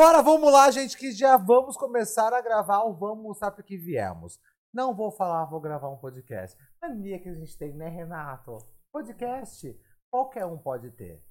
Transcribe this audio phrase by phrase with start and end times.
[0.00, 4.40] Bora, vamos lá, gente, que já vamos começar a gravar o Vamos Mostrar Porque Viemos.
[4.72, 6.56] Não vou falar, vou gravar um podcast.
[6.80, 8.56] Mania que a gente tem, né, Renato?
[8.90, 9.78] Podcast,
[10.10, 11.22] qualquer um pode ter.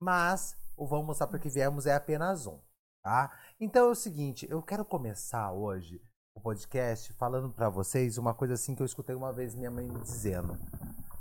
[0.00, 2.58] Mas o Vamos Mostrar Porque Viemos é apenas um,
[3.04, 3.38] tá?
[3.60, 6.00] Então é o seguinte, eu quero começar hoje
[6.34, 9.86] o podcast falando pra vocês uma coisa assim que eu escutei uma vez minha mãe
[9.86, 10.56] me dizendo,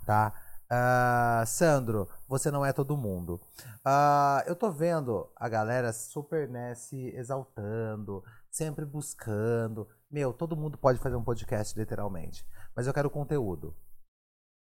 [0.05, 0.31] tá?
[0.69, 3.39] Ah, Sandro, você não é todo mundo.
[3.83, 9.87] Ah, eu tô vendo a galera super né, se exaltando, sempre buscando.
[10.09, 12.45] Meu, todo mundo pode fazer um podcast, literalmente.
[12.75, 13.75] Mas eu quero conteúdo.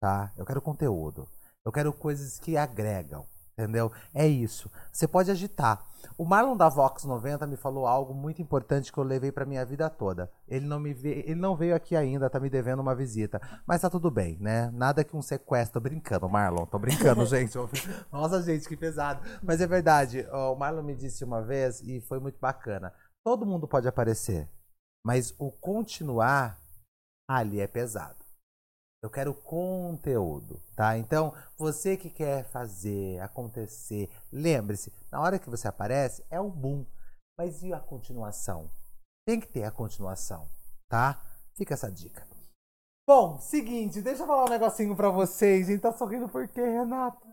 [0.01, 0.33] Tá?
[0.37, 1.27] Eu quero conteúdo.
[1.65, 3.25] Eu quero coisas que agregam.
[3.53, 3.91] Entendeu?
[4.13, 4.69] É isso.
[4.91, 5.85] Você pode agitar.
[6.17, 9.65] O Marlon da Vox 90 me falou algo muito importante que eu levei pra minha
[9.65, 10.31] vida toda.
[10.47, 13.41] Ele não me vê, ele não veio aqui ainda, tá me devendo uma visita.
[13.65, 14.69] Mas tá tudo bem, né?
[14.71, 15.73] Nada que um sequestro.
[15.73, 16.65] Tô brincando, Marlon.
[16.65, 17.57] Tô brincando, gente.
[18.11, 19.21] Nossa, gente, que pesado.
[19.41, 20.25] Mas é verdade.
[20.31, 22.93] O Marlon me disse uma vez e foi muito bacana.
[23.25, 24.49] Todo mundo pode aparecer,
[25.05, 26.59] mas o continuar
[27.29, 28.22] ali é pesado.
[29.03, 30.97] Eu quero conteúdo, tá?
[30.97, 36.85] Então, você que quer fazer acontecer, lembre-se, na hora que você aparece é um boom.
[37.37, 38.71] Mas e a continuação?
[39.27, 40.47] Tem que ter a continuação,
[40.87, 41.21] tá?
[41.53, 42.25] Fica essa dica.
[43.05, 45.67] Bom, seguinte, deixa eu falar um negocinho pra vocês.
[45.67, 47.27] Gente, tá sorrindo por quê, Renato?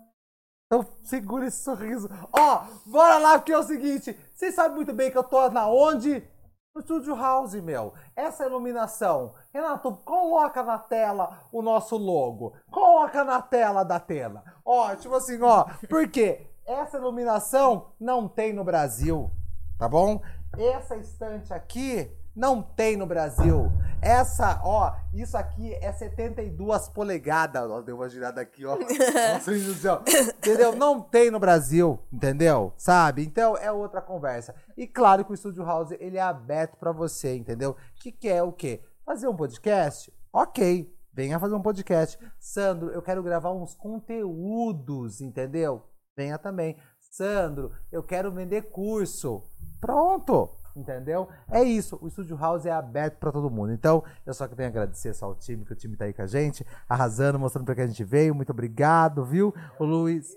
[0.66, 2.08] Então segura esse sorriso.
[2.32, 4.18] Ó, bora lá, porque é o seguinte.
[4.34, 6.28] Vocês sabem muito bem que eu tô na onde?
[6.74, 7.94] No Studio House, meu.
[8.16, 9.34] Essa iluminação.
[9.52, 12.54] Renato, coloca na tela o nosso logo.
[12.70, 14.44] Coloca na tela da tela.
[14.64, 15.66] Ó, tipo assim, ó.
[15.88, 19.30] Porque essa iluminação não tem no Brasil.
[19.76, 20.22] Tá bom?
[20.56, 23.72] Essa estante aqui não tem no Brasil.
[24.00, 27.68] Essa, ó, isso aqui é 72 polegadas.
[27.70, 28.76] Ó, deu uma girada aqui, ó.
[28.78, 30.02] Nossa, meu Deus do céu.
[30.38, 30.76] Entendeu?
[30.76, 32.72] Não tem no Brasil, entendeu?
[32.76, 33.24] Sabe?
[33.24, 34.54] Então é outra conversa.
[34.76, 37.76] E claro que o Studio House, ele é aberto pra você, entendeu?
[37.96, 38.80] Que quer o quê?
[39.10, 40.12] Fazer um podcast?
[40.32, 40.88] Ok.
[41.12, 42.16] Venha fazer um podcast.
[42.38, 45.82] Sandro, eu quero gravar uns conteúdos, entendeu?
[46.16, 46.76] Venha também.
[47.10, 49.42] Sandro, eu quero vender curso.
[49.80, 50.48] Pronto.
[50.76, 51.28] Entendeu?
[51.50, 51.98] É isso.
[52.00, 53.72] O Studio House é aberto para todo mundo.
[53.72, 56.22] Então, eu só tenho a agradecer só ao time, que o time tá aí com
[56.22, 58.32] a gente, arrasando, mostrando para que a gente veio.
[58.32, 59.52] Muito obrigado, viu?
[59.80, 60.36] O Luiz.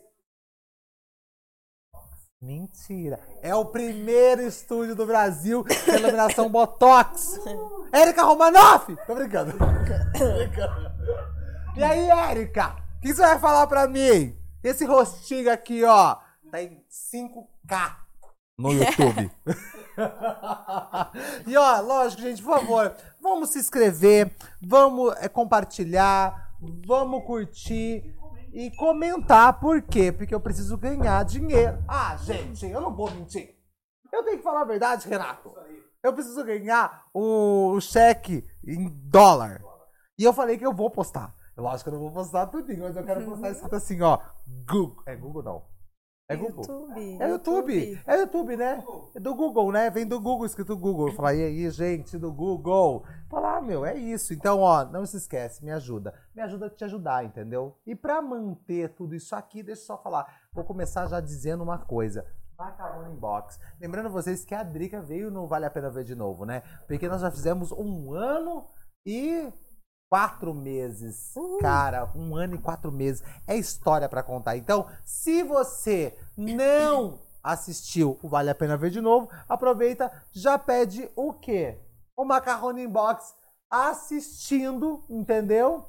[2.44, 3.22] Mentira.
[3.42, 7.40] É o primeiro estúdio do Brasil com iluminação Botox.
[7.90, 8.94] Érica Romanoff!
[9.08, 9.54] Tô brincando.
[9.58, 10.92] Tô brincando.
[11.78, 12.76] E aí, Érica?
[12.98, 14.38] O que você vai falar pra mim?
[14.62, 16.18] Esse rostinho aqui, ó,
[16.52, 17.96] tá em 5K
[18.58, 19.32] no YouTube.
[21.48, 24.30] e ó, lógico, gente, por favor, vamos se inscrever,
[24.62, 26.52] vamos é, compartilhar,
[26.86, 28.14] vamos curtir
[28.54, 29.60] e comentar.
[29.60, 30.12] Por quê?
[30.12, 31.84] Porque eu preciso ganhar dinheiro.
[31.88, 33.56] Ah, gente, eu não vou mentir.
[34.12, 35.54] Eu tenho que falar a verdade, Renato.
[36.04, 39.62] Eu preciso ganhar o, cheque em dólar.
[40.20, 41.34] E eu falei que eu vou postar.
[41.58, 44.20] Lógico que eu não vou postar tudinho, mas eu quero postar escrito assim, ó.
[44.68, 45.04] Google.
[45.06, 45.73] É Google não.
[46.34, 46.66] É Google.
[46.66, 47.18] YouTube.
[47.20, 48.02] É YouTube.
[48.06, 48.84] É YouTube, né?
[49.16, 49.90] É do Google, né?
[49.90, 51.10] Vem do Google, escrito Google.
[51.10, 53.04] Eu falei, e aí, gente, do Google.
[53.30, 54.34] Falar, ah, meu, é isso.
[54.34, 56.14] Então, ó, não se esquece, me ajuda.
[56.36, 57.78] Me ajuda a te ajudar, entendeu?
[57.86, 60.42] E pra manter tudo isso aqui, deixa eu só falar.
[60.54, 62.26] Vou começar já dizendo uma coisa.
[62.58, 63.60] Macarrone Box.
[63.80, 66.62] Lembrando vocês que a Drica veio no Vale a Pena Ver de novo, né?
[66.88, 68.68] Porque nós já fizemos um ano
[69.06, 69.52] e
[70.14, 71.34] quatro meses.
[71.60, 73.24] Cara, um ano e quatro meses.
[73.48, 74.56] É história pra contar.
[74.56, 81.10] Então, se você não assistiu o Vale a Pena Ver de novo, aproveita, já pede
[81.16, 81.80] o quê?
[82.16, 83.34] O Macarrone Box
[83.68, 85.84] assistindo, entendeu?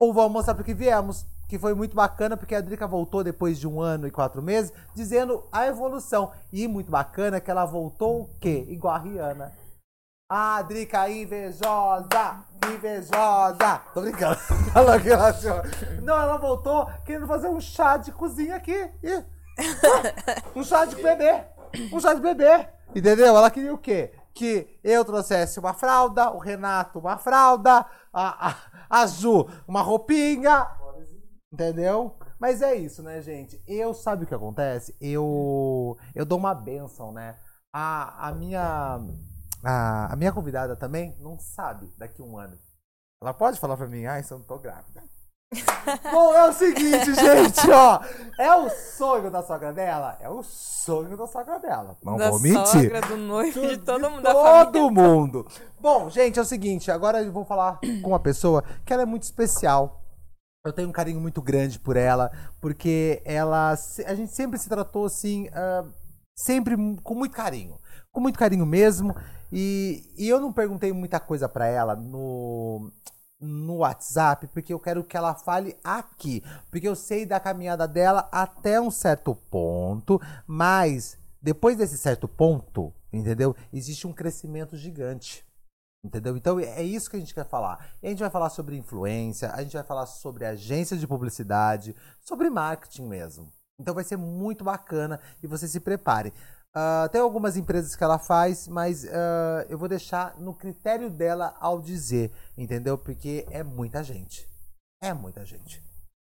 [0.00, 1.26] Ou vamos mostrar porque viemos.
[1.50, 4.72] Que foi muito bacana, porque a Drica voltou depois de um ano e quatro meses,
[4.94, 6.32] dizendo a evolução.
[6.50, 8.66] E muito bacana que ela voltou o quê?
[8.70, 9.67] Igual a Rihanna.
[10.30, 12.44] Ah, Drica invejosa!
[12.70, 13.80] Invejosa!
[13.94, 14.38] Tô brincando.
[14.76, 15.32] Ela que ela.
[16.02, 18.76] Não, ela voltou querendo fazer um chá de cozinha aqui.
[19.02, 19.24] Ih.
[20.54, 21.44] Um chá de bebê.
[21.90, 22.68] Um chá de bebê.
[22.94, 23.34] Entendeu?
[23.34, 24.12] Ela queria o quê?
[24.34, 28.56] Que eu trouxesse uma fralda, o Renato uma fralda, a, a,
[28.90, 30.68] a Ju uma roupinha.
[31.50, 32.18] Entendeu?
[32.38, 33.62] Mas é isso, né, gente?
[33.66, 34.94] Eu, sabe o que acontece?
[35.00, 37.34] Eu, eu dou uma benção, né?
[37.72, 39.00] A, a minha
[39.64, 42.58] a, a minha convidada também não sabe daqui a um ano.
[43.22, 45.02] Ela pode falar pra mim, ai, eu não tô grávida.
[46.12, 48.00] Bom, é o seguinte, gente, ó.
[48.38, 50.18] É o sonho da sogra dela?
[50.20, 51.96] É o sonho da sogra dela.
[52.02, 52.82] Não da vou mentir.
[52.82, 55.46] sogra, do noivo, de todo mundo da Todo mundo.
[55.80, 56.90] Bom, gente, é o seguinte.
[56.90, 60.04] Agora eu vou falar com uma pessoa que ela é muito especial.
[60.66, 62.30] Eu tenho um carinho muito grande por ela,
[62.60, 65.86] porque ela, a gente sempre se tratou assim, ah,
[66.38, 67.76] Sempre com muito carinho.
[68.18, 69.14] Com muito carinho mesmo.
[69.52, 72.90] E, e eu não perguntei muita coisa para ela no,
[73.40, 76.42] no WhatsApp, porque eu quero que ela fale aqui.
[76.68, 82.92] Porque eu sei da caminhada dela até um certo ponto, mas depois desse certo ponto,
[83.12, 83.54] entendeu?
[83.72, 85.46] Existe um crescimento gigante.
[86.04, 86.36] Entendeu?
[86.36, 87.92] Então é isso que a gente quer falar.
[88.02, 91.94] E a gente vai falar sobre influência, a gente vai falar sobre agência de publicidade,
[92.20, 93.52] sobre marketing mesmo.
[93.80, 96.32] Então vai ser muito bacana e você se prepare.
[96.78, 101.56] Uh, tem algumas empresas que ela faz, mas uh, eu vou deixar no critério dela
[101.58, 102.96] ao dizer, entendeu?
[102.96, 104.48] Porque é muita gente.
[105.02, 105.82] É muita gente.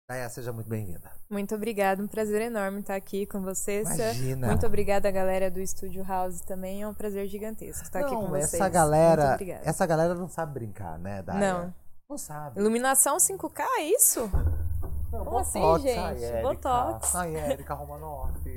[0.09, 1.09] Naya, seja muito bem-vinda.
[1.29, 3.87] Muito obrigada, um prazer enorme estar aqui com vocês.
[3.97, 4.47] Imagina.
[4.47, 8.15] Muito obrigada a galera do Estúdio House também, é um prazer gigantesco estar não, aqui
[8.17, 8.55] com vocês.
[8.55, 11.39] Essa galera, essa galera não sabe brincar, né, Daya?
[11.39, 11.73] Não.
[12.09, 12.59] Não sabe.
[12.59, 14.29] Iluminação 5K, é isso?
[15.13, 15.97] Não, Como assim, Botox, gente?
[15.97, 16.41] ai, Érica.
[16.41, 17.15] Botox.
[17.15, 18.49] Ai, Érica Romanoff.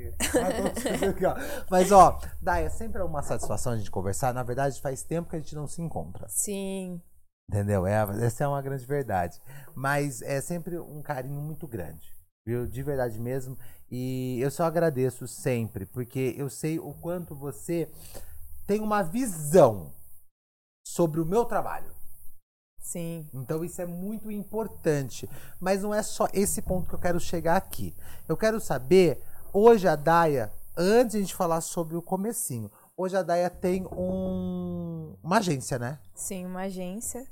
[1.69, 4.33] Mas, ó, Daya, sempre é uma satisfação a gente conversar.
[4.33, 6.27] Na verdade, faz tempo que a gente não se encontra.
[6.29, 7.01] Sim.
[7.49, 7.85] Entendeu?
[7.85, 7.95] É,
[8.25, 9.41] essa é uma grande verdade.
[9.73, 12.13] Mas é sempre um carinho muito grande.
[12.45, 12.67] Viu?
[12.67, 13.57] De verdade mesmo.
[13.89, 17.89] E eu só agradeço sempre, porque eu sei o quanto você
[18.65, 19.93] tem uma visão
[20.85, 21.93] sobre o meu trabalho.
[22.79, 23.27] Sim.
[23.33, 25.27] Então isso é muito importante.
[25.59, 27.95] Mas não é só esse ponto que eu quero chegar aqui.
[28.27, 29.21] Eu quero saber,
[29.57, 33.85] hoje a Daia, antes de a gente falar sobre o comecinho, Hoje a Daia tem
[33.87, 35.99] um, uma agência, né?
[36.13, 37.27] Sim, uma agência.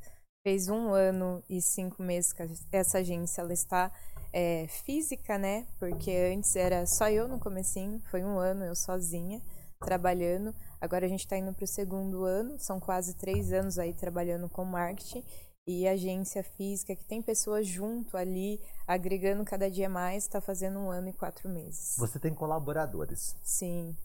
[0.45, 2.43] Fez um ano e cinco meses que
[2.73, 3.89] essa agência ela está
[4.33, 5.65] é, física, né?
[5.79, 9.41] Porque antes era só eu no comecinho, foi um ano eu sozinha
[9.79, 10.53] trabalhando.
[10.81, 14.49] Agora a gente está indo para o segundo ano, são quase três anos aí trabalhando
[14.49, 15.23] com marketing
[15.65, 20.91] e agência física que tem pessoas junto ali agregando cada dia mais está fazendo um
[20.91, 21.95] ano e quatro meses.
[21.97, 23.35] Você tem colaboradores?
[23.43, 23.95] Sim,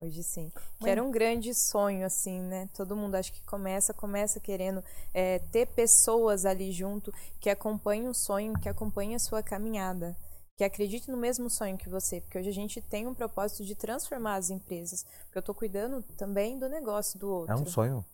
[0.00, 0.52] Hoje sim.
[0.78, 2.68] Que era um grande sonho, assim, né?
[2.72, 8.14] Todo mundo acho que começa, começa querendo é, ter pessoas ali junto que acompanhem o
[8.14, 10.16] sonho, que acompanhem a sua caminhada,
[10.56, 12.20] que acreditem no mesmo sonho que você.
[12.20, 15.04] Porque hoje a gente tem um propósito de transformar as empresas.
[15.24, 17.52] Porque eu estou cuidando também do negócio do outro.
[17.52, 18.04] É um sonho.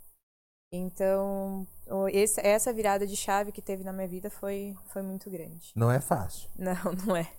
[0.76, 1.66] Então,
[2.10, 5.72] esse, essa virada de chave que teve na minha vida foi, foi muito grande.
[5.76, 6.50] Não é fácil.
[6.58, 6.74] Não,
[7.06, 7.32] não é.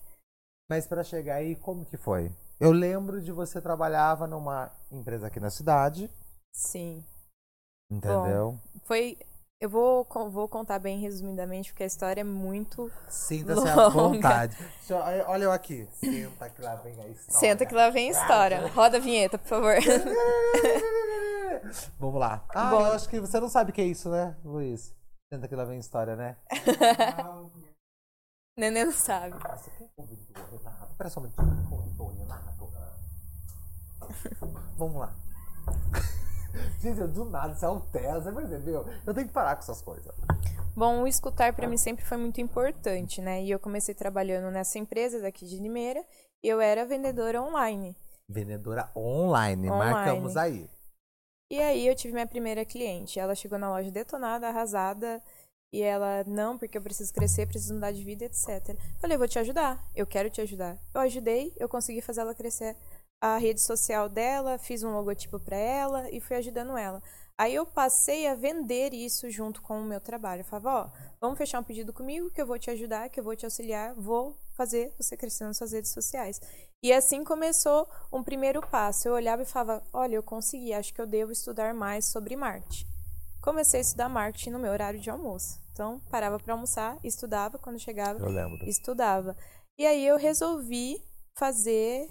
[0.69, 2.31] Mas para chegar aí, como que foi?
[2.59, 6.09] Eu lembro de você trabalhava numa empresa aqui na cidade.
[6.53, 7.03] Sim.
[7.91, 8.53] Entendeu?
[8.53, 9.17] Bom, foi.
[9.59, 12.91] Eu vou, vou contar bem resumidamente, porque a história é muito.
[13.07, 14.57] Sinta-se à vontade.
[15.27, 15.87] Olha eu aqui.
[15.93, 17.39] Senta que lá vem a história.
[17.39, 18.67] Senta que lá vem a história.
[18.67, 19.75] Roda a vinheta, por favor.
[21.97, 22.45] Vamos lá.
[22.49, 22.81] Ah, Bom.
[22.81, 24.93] eu acho que você não sabe o que é isso, né, Luiz?
[25.33, 26.35] Senta que lá vem a história, né?
[28.59, 29.35] Nenê não sabe.
[29.97, 30.91] Ouvir do Renato?
[30.91, 31.65] Espera só um minutinho.
[34.77, 35.15] Vamos lá.
[36.79, 38.85] Gente, do nada, você altera, você percebeu?
[39.05, 40.13] Eu tenho que parar com essas coisas.
[40.75, 43.41] Bom, o escutar para mim sempre foi muito importante, né?
[43.43, 46.03] E eu comecei trabalhando nessa empresa daqui de Limeira
[46.43, 47.95] e eu era vendedora online.
[48.27, 49.93] Vendedora online, online.
[49.93, 50.69] marcamos aí.
[51.49, 53.19] E aí eu tive minha primeira cliente.
[53.19, 55.21] Ela chegou na loja detonada, arrasada,
[55.75, 58.77] e ela, não, porque eu preciso crescer, preciso mudar de vida, etc.
[58.99, 60.77] Falei, eu vou te ajudar, eu quero te ajudar.
[60.93, 62.77] Eu ajudei, eu consegui fazer ela crescer
[63.21, 67.01] a rede social dela, fiz um logotipo para ela e fui ajudando ela.
[67.37, 70.41] Aí eu passei a vender isso junto com o meu trabalho.
[70.41, 73.23] Eu falava, ó, vamos fechar um pedido comigo que eu vou te ajudar, que eu
[73.23, 76.39] vou te auxiliar, vou fazer você crescer nas suas redes sociais.
[76.81, 79.07] E assim começou um primeiro passo.
[79.07, 82.95] Eu olhava e falava, olha, eu consegui, acho que eu devo estudar mais sobre marketing
[83.45, 85.61] comecei a estudar marketing no meu horário de almoço.
[85.71, 88.67] Então, parava para almoçar, estudava, quando chegava, eu lembro.
[88.67, 89.37] estudava.
[89.77, 90.99] E aí eu resolvi
[91.37, 92.09] fazer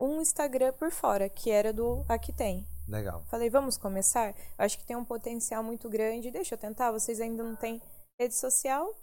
[0.00, 2.66] um Instagram por fora, que era do Aqui Tem.
[2.88, 3.24] Legal.
[3.30, 4.30] Falei, vamos começar?
[4.30, 7.80] Eu acho que tem um potencial muito grande, deixa eu tentar, vocês ainda não têm
[8.20, 8.94] rede social?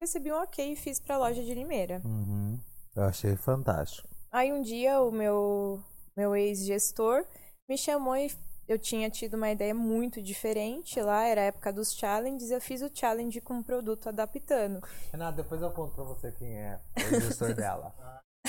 [0.00, 2.00] Recebi um ok e fiz para a loja de Limeira.
[2.04, 2.58] Uhum.
[2.94, 4.08] Eu achei fantástico.
[4.30, 5.82] Aí um dia o meu,
[6.16, 7.24] meu ex-gestor
[7.68, 8.30] me chamou e
[8.66, 12.82] eu tinha tido uma ideia muito diferente lá, era a época dos challenges, eu fiz
[12.82, 14.80] o challenge com um produto adaptando.
[15.10, 17.94] Renato, depois eu conto pra você quem é o gestor dela.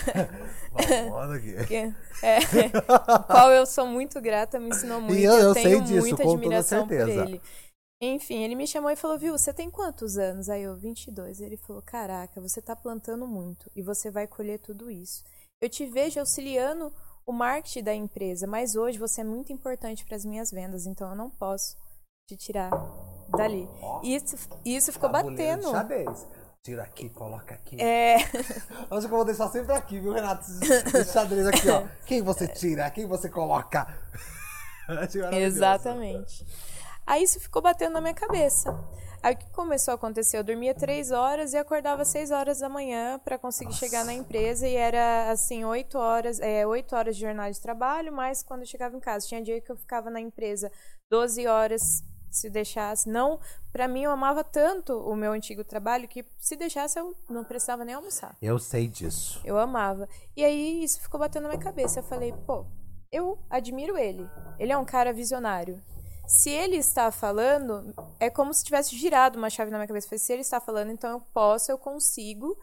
[1.10, 1.94] Vamos aqui.
[2.22, 2.40] É,
[3.28, 5.20] qual eu sou muito grata, me ensinou muito.
[5.20, 7.42] E eu, eu tenho disso, muita admiração por ele.
[8.02, 10.50] Enfim, ele me chamou e falou: Viu, você tem quantos anos?
[10.50, 11.42] Aí eu, 22.
[11.42, 15.24] Ele falou: Caraca, você tá plantando muito e você vai colher tudo isso.
[15.62, 16.94] Eu te vejo auxiliando
[17.26, 21.10] o marketing da empresa, mas hoje você é muito importante para as minhas vendas, então
[21.10, 21.78] eu não posso
[22.28, 22.72] te tirar
[23.30, 23.68] dali.
[24.02, 25.72] Isso, isso ficou batendo.
[26.64, 27.82] Tira aqui, coloca aqui.
[27.82, 30.44] É, Acho que eu vou deixar sempre aqui, viu, Renato?
[30.44, 31.88] Esse xadrez aqui, ó.
[32.06, 33.88] Quem você tira, quem você coloca.
[35.32, 36.46] Exatamente.
[37.08, 38.78] Aí isso ficou batendo na minha cabeça.
[39.22, 40.38] Aí o que começou a acontecer?
[40.38, 44.68] Eu dormia três horas e acordava seis horas da manhã para conseguir chegar na empresa
[44.68, 48.66] e era assim oito horas, é, oito horas de jornada de trabalho, mas quando eu
[48.66, 50.72] chegava em casa tinha dia que eu ficava na empresa
[51.12, 52.02] 12 horas
[52.32, 53.10] se deixasse.
[53.10, 53.40] Não,
[53.72, 57.86] para mim eu amava tanto o meu antigo trabalho que se deixasse eu não precisava
[57.86, 58.36] nem almoçar.
[58.42, 59.42] Eu sei disso.
[59.44, 60.08] Eu amava.
[60.36, 62.00] E aí isso ficou batendo na minha cabeça.
[62.00, 62.66] Eu falei, pô,
[63.12, 64.30] eu admiro ele.
[64.58, 65.82] Ele é um cara visionário.
[66.28, 70.06] Se ele está falando, é como se tivesse girado uma chave na minha cabeça.
[70.06, 72.56] Eu falei, se ele está falando, então eu posso, eu consigo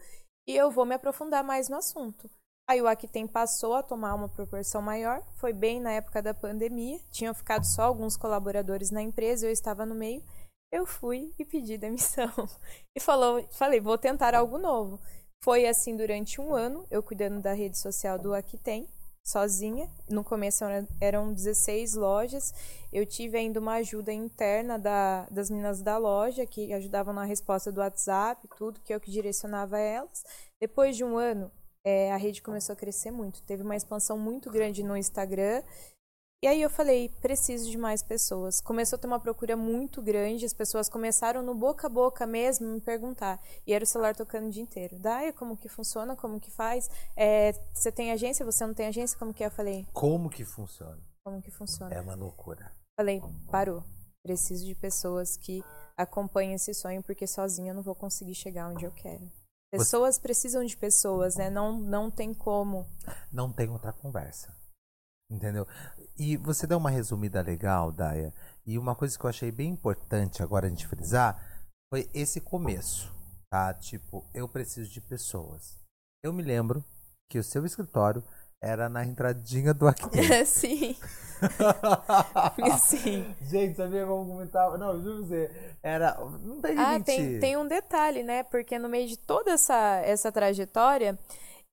[0.47, 2.29] e eu vou me aprofundar mais no assunto.
[2.67, 6.99] Aí o Aquitem passou a tomar uma proporção maior, foi bem na época da pandemia,
[7.11, 10.21] tinham ficado só alguns colaboradores na empresa, eu estava no meio.
[10.69, 12.29] Eu fui e pedi demissão.
[12.95, 14.99] E falou, falei, vou tentar algo novo.
[15.43, 18.87] Foi assim durante um ano, eu cuidando da rede social do Aquitem,
[19.23, 19.89] sozinha.
[20.09, 22.53] No começo era- eram 16 lojas.
[22.91, 27.71] Eu tive ainda uma ajuda interna da, das meninas da loja, que ajudavam na resposta
[27.71, 30.23] do WhatsApp, tudo, que eu que direcionava elas.
[30.59, 31.51] Depois de um ano,
[31.87, 33.41] eh, a rede começou a crescer muito.
[33.43, 35.63] Teve uma expansão muito grande no Instagram.
[36.43, 38.59] E aí eu falei, preciso de mais pessoas.
[38.61, 42.67] Começou a ter uma procura muito grande, as pessoas começaram no boca a boca mesmo
[42.67, 43.41] me perguntar.
[43.65, 44.99] E era o celular tocando o dia inteiro.
[44.99, 46.89] Daí, como que funciona, como que faz?
[47.15, 49.17] É, você tem agência, você não tem agência?
[49.17, 49.47] Como que é?
[49.47, 51.01] Eu falei, Como que funciona?
[51.25, 51.93] como que funciona?
[51.95, 52.71] É uma loucura.
[52.99, 53.83] Falei, parou.
[54.23, 55.63] Preciso de pessoas que
[55.97, 59.25] acompanhem esse sonho, porque sozinha eu não vou conseguir chegar onde eu quero.
[59.71, 61.49] Pessoas precisam de pessoas, né?
[61.49, 62.87] Não, não tem como.
[63.31, 64.55] Não tem outra conversa.
[65.29, 65.67] Entendeu?
[66.17, 68.33] E você deu uma resumida legal, Daya.
[68.65, 73.13] E uma coisa que eu achei bem importante agora a gente frisar foi esse começo,
[73.49, 73.73] tá?
[73.73, 75.77] Tipo, eu preciso de pessoas.
[76.23, 76.83] Eu me lembro
[77.29, 78.23] que o seu escritório
[78.61, 80.45] era na entradinha do Actem.
[80.45, 80.95] Sim,
[82.79, 83.35] sim.
[83.41, 84.77] Gente, sabia como comentava?
[84.77, 85.51] Não, juro pra você.
[85.83, 86.17] Era.
[86.41, 88.43] Não tem Ah, tem, tem um detalhe, né?
[88.43, 91.17] Porque no meio de toda essa, essa trajetória,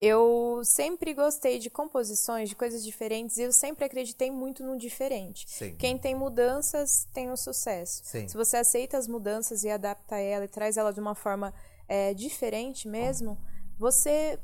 [0.00, 5.46] eu sempre gostei de composições, de coisas diferentes, e eu sempre acreditei muito no diferente.
[5.48, 5.74] Sim.
[5.76, 8.02] Quem tem mudanças tem o sucesso.
[8.04, 8.28] Sim.
[8.28, 11.54] Se você aceita as mudanças e adapta ela e traz ela de uma forma
[11.88, 13.38] é, diferente mesmo,
[13.78, 14.38] você,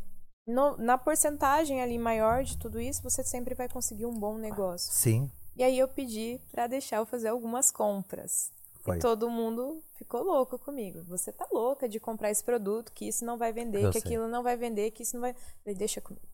[0.51, 4.93] no- na porcentagem ali maior de tudo isso, você sempre vai conseguir um bom negócio.
[4.93, 8.51] Sim, E aí eu pedi para deixar eu fazer algumas compras.
[8.83, 8.97] foi.
[8.97, 11.03] E todo mundo ficou louco comigo.
[11.05, 14.09] Você tá louca de comprar esse produto, que isso não vai vender, Eu que sei.
[14.11, 15.35] aquilo não vai vender, que isso não vai.
[15.63, 16.27] Falei, deixa comigo.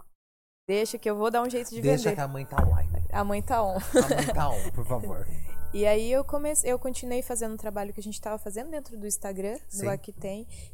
[0.68, 2.14] Deixa que eu vou dar um jeito de Deixa vender.
[2.16, 3.04] que a mãe tá online.
[3.12, 3.76] A mãe tá on.
[3.78, 5.26] A mãe tá on, por favor.
[5.74, 8.96] E aí eu comecei, eu continuei fazendo o trabalho que a gente estava fazendo dentro
[8.96, 9.84] do Instagram, Sim.
[9.84, 10.14] do Aqui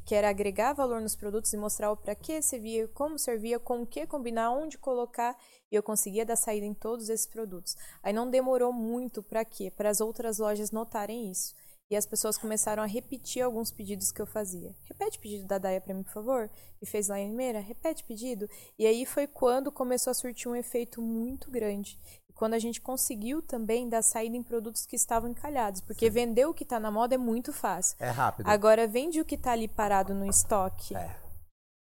[0.04, 3.82] que era agregar valor nos produtos e mostrar o para que servia, como servia, com
[3.82, 5.36] o que combinar, onde colocar,
[5.70, 7.76] e eu conseguia dar saída em todos esses produtos.
[8.02, 9.70] Aí não demorou muito para quê?
[9.70, 11.54] Para as outras lojas notarem isso.
[11.92, 14.74] E as pessoas começaram a repetir alguns pedidos que eu fazia.
[14.84, 16.50] Repete o pedido da Daya para mim, por favor.
[16.78, 17.60] Que fez lá em Limeira.
[17.60, 18.48] Repete pedido.
[18.78, 22.00] E aí foi quando começou a surtir um efeito muito grande.
[22.42, 25.80] Quando a gente conseguiu também dar saída em produtos que estavam encalhados.
[25.80, 27.96] Porque vender o que está na moda é muito fácil.
[28.00, 28.48] É rápido.
[28.48, 30.96] Agora, vende o que está ali parado no estoque.
[30.96, 31.16] É.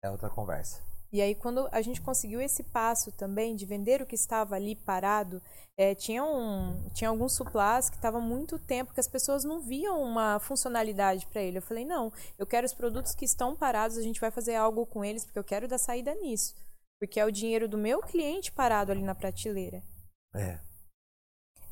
[0.04, 0.80] É outra conversa.
[1.12, 4.76] E aí, quando a gente conseguiu esse passo também de vender o que estava ali
[4.76, 5.42] parado,
[5.76, 10.04] é, tinha, um, tinha alguns suplás que estavam muito tempo que as pessoas não viam
[10.04, 11.58] uma funcionalidade para ele.
[11.58, 14.86] Eu falei, não, eu quero os produtos que estão parados, a gente vai fazer algo
[14.86, 16.54] com eles, porque eu quero dar saída nisso.
[17.00, 19.82] Porque é o dinheiro do meu cliente parado ali na prateleira.
[20.34, 20.60] É.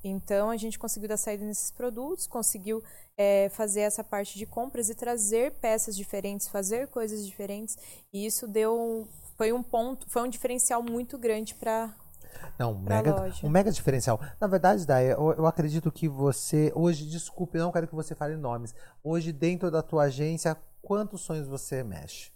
[0.03, 2.83] Então a gente conseguiu dar saída nesses produtos, conseguiu
[3.15, 7.77] é, fazer essa parte de compras e trazer peças diferentes, fazer coisas diferentes.
[8.11, 11.93] E isso deu foi um ponto, foi um diferencial muito grande para
[12.59, 13.45] Não, um mega, loja.
[13.45, 14.19] um mega diferencial.
[14.39, 18.35] Na verdade, Daya, eu, eu acredito que você, hoje, desculpe, não quero que você fale
[18.35, 18.73] nomes.
[19.03, 22.31] Hoje, dentro da tua agência, quantos sonhos você mexe?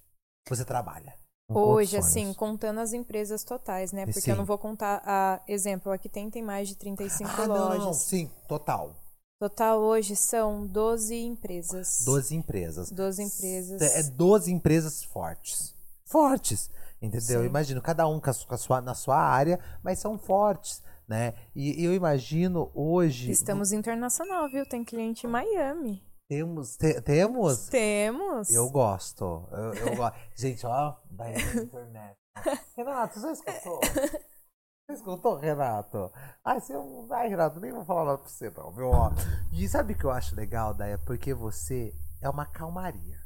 [0.50, 1.14] Você trabalha?
[1.48, 4.06] Hoje, assim, contando as empresas totais, né?
[4.06, 4.32] Porque Sim.
[4.32, 7.78] eu não vou contar a exemplo, aqui tem tem mais de 35 Ah, lojas.
[7.78, 8.96] não, não, sim, total.
[9.40, 12.04] Total hoje são 12 empresas.
[12.06, 12.90] 12 empresas.
[12.92, 13.82] 12 empresas.
[13.82, 15.76] É 12 empresas fortes.
[16.06, 16.70] Fortes,
[17.02, 17.42] entendeu?
[17.42, 17.46] Sim.
[17.46, 21.34] Imagino, cada um com a sua, na sua área, mas são fortes, né?
[21.54, 23.30] E eu imagino hoje...
[23.30, 24.66] Estamos internacional, viu?
[24.66, 26.02] Tem cliente em Miami.
[26.30, 26.76] Temos...
[26.76, 27.68] te- temos?
[27.68, 28.50] Temos.
[28.50, 29.48] Eu gosto.
[29.52, 30.18] Eu, eu gosto.
[30.36, 32.18] Gente, ó, da internet.
[32.76, 33.80] Renato, você escutou?
[34.88, 36.12] Você escutou, Renato?
[36.44, 36.74] Ai, você,
[37.12, 38.88] ai, Renato, nem vou falar nada pra você, não, viu?
[38.90, 39.12] Ó.
[39.54, 40.98] E sabe o que eu acho legal, Daia?
[40.98, 43.18] Porque você é uma calmaria.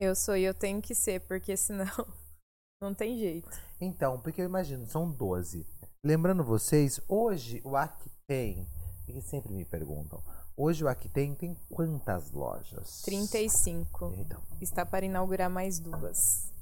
[0.00, 1.86] Eu sou e eu tenho que ser, porque senão
[2.82, 3.48] não tem jeito.
[3.80, 5.66] Então, porque eu imagino, são 12.
[6.04, 8.66] Lembrando vocês, hoje o Actem,
[9.06, 10.22] que sempre me perguntam,
[10.58, 13.00] hoje o Actem tem quantas lojas?
[13.02, 14.12] 35.
[14.18, 16.52] Então, Está para inaugurar mais duas.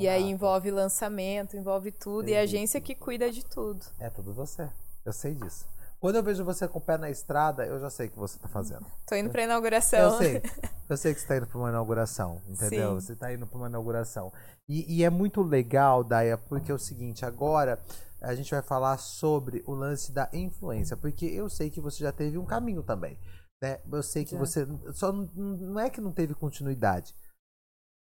[0.00, 3.84] E Ah, aí envolve lançamento, envolve tudo, e a agência que cuida de tudo.
[3.98, 4.68] é tudo você.
[5.04, 5.66] Eu sei disso.
[6.00, 8.38] Quando eu vejo você com o pé na estrada, eu já sei o que você
[8.38, 8.84] tá fazendo.
[9.06, 9.98] Tô indo pra inauguração.
[10.12, 10.42] Eu sei.
[10.86, 13.00] Eu sei que você tá indo pra uma inauguração, entendeu?
[13.00, 13.06] Sim.
[13.06, 14.30] Você tá indo pra uma inauguração.
[14.68, 17.78] E, e é muito legal, Daya, porque é o seguinte, agora
[18.24, 22.12] a gente vai falar sobre o lance da influência, porque eu sei que você já
[22.12, 23.18] teve um caminho também,
[23.62, 23.80] né?
[23.90, 27.14] Eu sei que você só não, não é que não teve continuidade.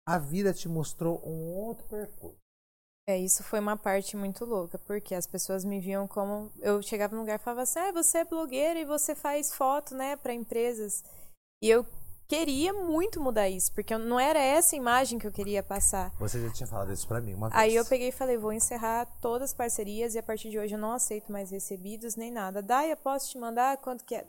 [0.07, 2.37] A vida te mostrou um outro percurso.
[3.07, 6.51] É, isso foi uma parte muito louca, porque as pessoas me viam como.
[6.59, 9.95] Eu chegava num lugar e falava assim: ah, você é blogueira e você faz foto,
[9.95, 11.03] né, pra empresas.
[11.63, 11.85] E eu
[12.31, 16.13] queria muito mudar isso, porque não era essa imagem que eu queria passar.
[16.17, 17.59] Você já tinha falado isso pra mim uma vez.
[17.59, 20.73] Aí eu peguei e falei: vou encerrar todas as parcerias e a partir de hoje
[20.73, 22.61] eu não aceito mais recebidos nem nada.
[22.61, 24.25] Dai, eu posso te mandar quanto que é?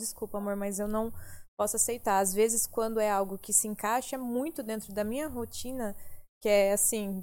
[0.00, 1.12] Desculpa, amor, mas eu não
[1.58, 2.20] posso aceitar.
[2.20, 5.94] Às vezes, quando é algo que se encaixa muito dentro da minha rotina,
[6.42, 7.22] que é assim,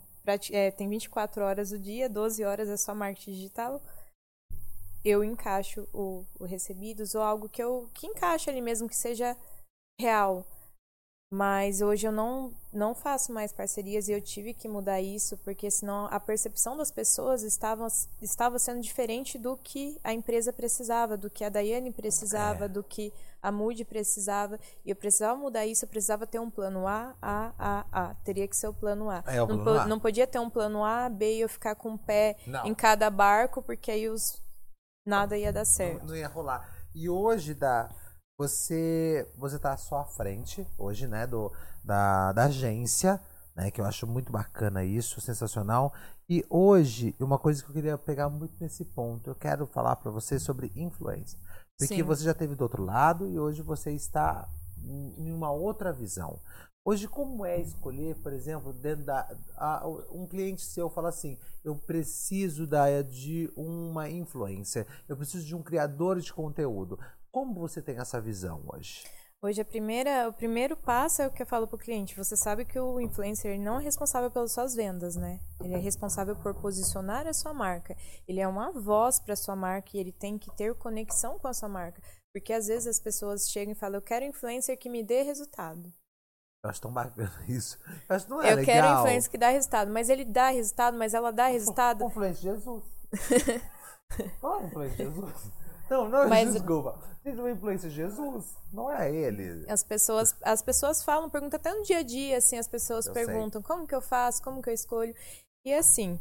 [0.51, 3.81] é, tem 24 horas o dia, 12 horas é só marketing digital,
[5.03, 9.35] eu encaixo o, o recebidos ou algo que eu que encaixe ali mesmo, que seja
[9.99, 10.45] real.
[11.35, 15.71] Mas hoje eu não, não faço mais parcerias e eu tive que mudar isso, porque
[15.71, 17.87] senão a percepção das pessoas estava,
[18.21, 22.67] estava sendo diferente do que a empresa precisava, do que a Daiane precisava, É.
[22.67, 24.59] do que a Moody precisava.
[24.85, 28.13] E eu precisava mudar isso, eu precisava ter um plano A, A, A, A.
[28.23, 29.23] Teria que ser o plano A.
[29.25, 29.85] É, o não, plano A.
[29.87, 32.63] não podia ter um plano A, B e eu ficar com o pé Não.
[32.67, 34.39] em cada barco, porque aí os
[35.03, 36.05] nada ia dar Não, certo.
[36.05, 36.71] não ia rolar.
[36.93, 37.89] E hoje, da
[38.37, 41.51] você você tá à sua frente, hoje, né, do,
[41.83, 43.19] da, da agência,
[43.55, 45.93] né, que eu acho muito bacana isso, sensacional.
[46.29, 50.11] E hoje, uma coisa que eu queria pegar muito nesse ponto, eu quero falar pra
[50.11, 51.37] você sobre influência.
[51.77, 52.03] Porque Sim.
[52.03, 54.47] você já teve do outro lado e hoje você está
[54.85, 56.39] em uma outra visão.
[56.85, 59.25] Hoje, como é escolher, por exemplo, dentro da.
[59.55, 65.55] a- um cliente seu fala assim: eu preciso da, de uma influencer, eu preciso de
[65.55, 66.99] um criador de conteúdo.
[67.33, 69.03] Como você tem essa visão hoje?
[69.41, 72.15] Hoje a primeira, o primeiro passo é o que eu falo pro cliente.
[72.15, 75.39] Você sabe que o influencer não é responsável pelas suas vendas, né?
[75.59, 77.97] Ele é responsável por posicionar a sua marca.
[78.27, 81.53] Ele é uma voz para sua marca e ele tem que ter conexão com a
[81.53, 81.99] sua marca.
[82.31, 85.91] Porque às vezes as pessoas chegam e falam: "Eu quero influencer que me dê resultado".
[86.63, 87.79] Eu acho tão bacana isso.
[88.07, 88.65] Eu acho não é eu legal.
[88.65, 92.05] quero influencer que dá resultado, mas ele dá resultado, mas ela dá resultado.
[92.05, 92.83] Influência Jesus.
[94.43, 95.62] Não é influência Jesus.
[95.89, 96.99] Não, não, Mas- desculpa.
[97.23, 98.53] Diz uma influência Jesus.
[98.71, 99.65] Não é ele.
[99.69, 103.13] As pessoas, as pessoas falam, perguntam até no dia a dia, assim, as pessoas Eu
[103.13, 103.25] sei.
[103.25, 105.15] perguntam como que eu faço, como que eu escolho.
[105.65, 106.19] E assim,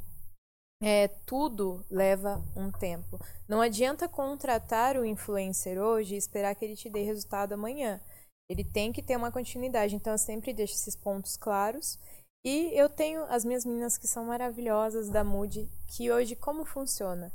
[0.80, 3.18] é, tudo leva um tempo.
[3.48, 8.00] Não adianta contratar o influencer hoje e esperar que ele te dê resultado amanhã.
[8.48, 9.96] Ele tem que ter uma continuidade.
[9.96, 11.98] Então eu sempre deixo esses pontos claros.
[12.44, 17.32] E eu tenho as minhas meninas que são maravilhosas da Mood, que hoje como funciona?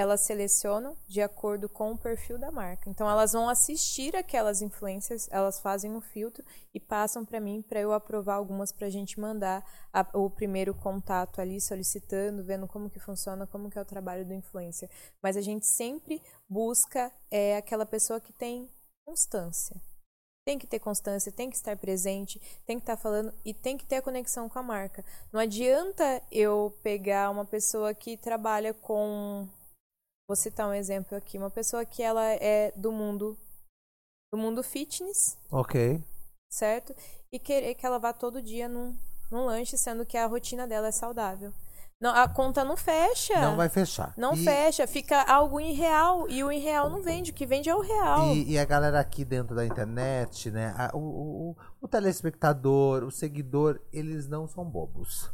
[0.00, 2.88] Elas selecionam de acordo com o perfil da marca.
[2.88, 7.80] Então elas vão assistir aquelas influencers, elas fazem um filtro e passam para mim para
[7.80, 12.88] eu aprovar algumas para a gente mandar a- o primeiro contato ali solicitando, vendo como
[12.88, 14.88] que funciona, como que é o trabalho do influencer.
[15.22, 18.70] Mas a gente sempre busca é aquela pessoa que tem
[19.04, 19.76] constância.
[20.46, 23.84] Tem que ter constância, tem que estar presente, tem que estar falando e tem que
[23.84, 25.04] ter a conexão com a marca.
[25.30, 29.46] Não adianta eu pegar uma pessoa que trabalha com.
[30.30, 31.36] Vou citar um exemplo aqui.
[31.36, 33.36] Uma pessoa que ela é do mundo
[34.32, 36.00] do mundo fitness, Ok.
[36.52, 36.94] certo?
[37.32, 38.96] E querer que ela vá todo dia num,
[39.28, 41.52] num lanche, sendo que a rotina dela é saudável.
[42.00, 43.40] Não, a conta não fecha.
[43.40, 44.14] Não vai fechar.
[44.16, 46.30] Não E- fecha, fica algo irreal.
[46.30, 48.28] E o irreal não vende, o que vende é o real.
[48.28, 50.72] E, e a galera aqui dentro da internet, né?
[50.78, 55.28] a- o, o, o telespectador, o seguidor, eles não são bobos.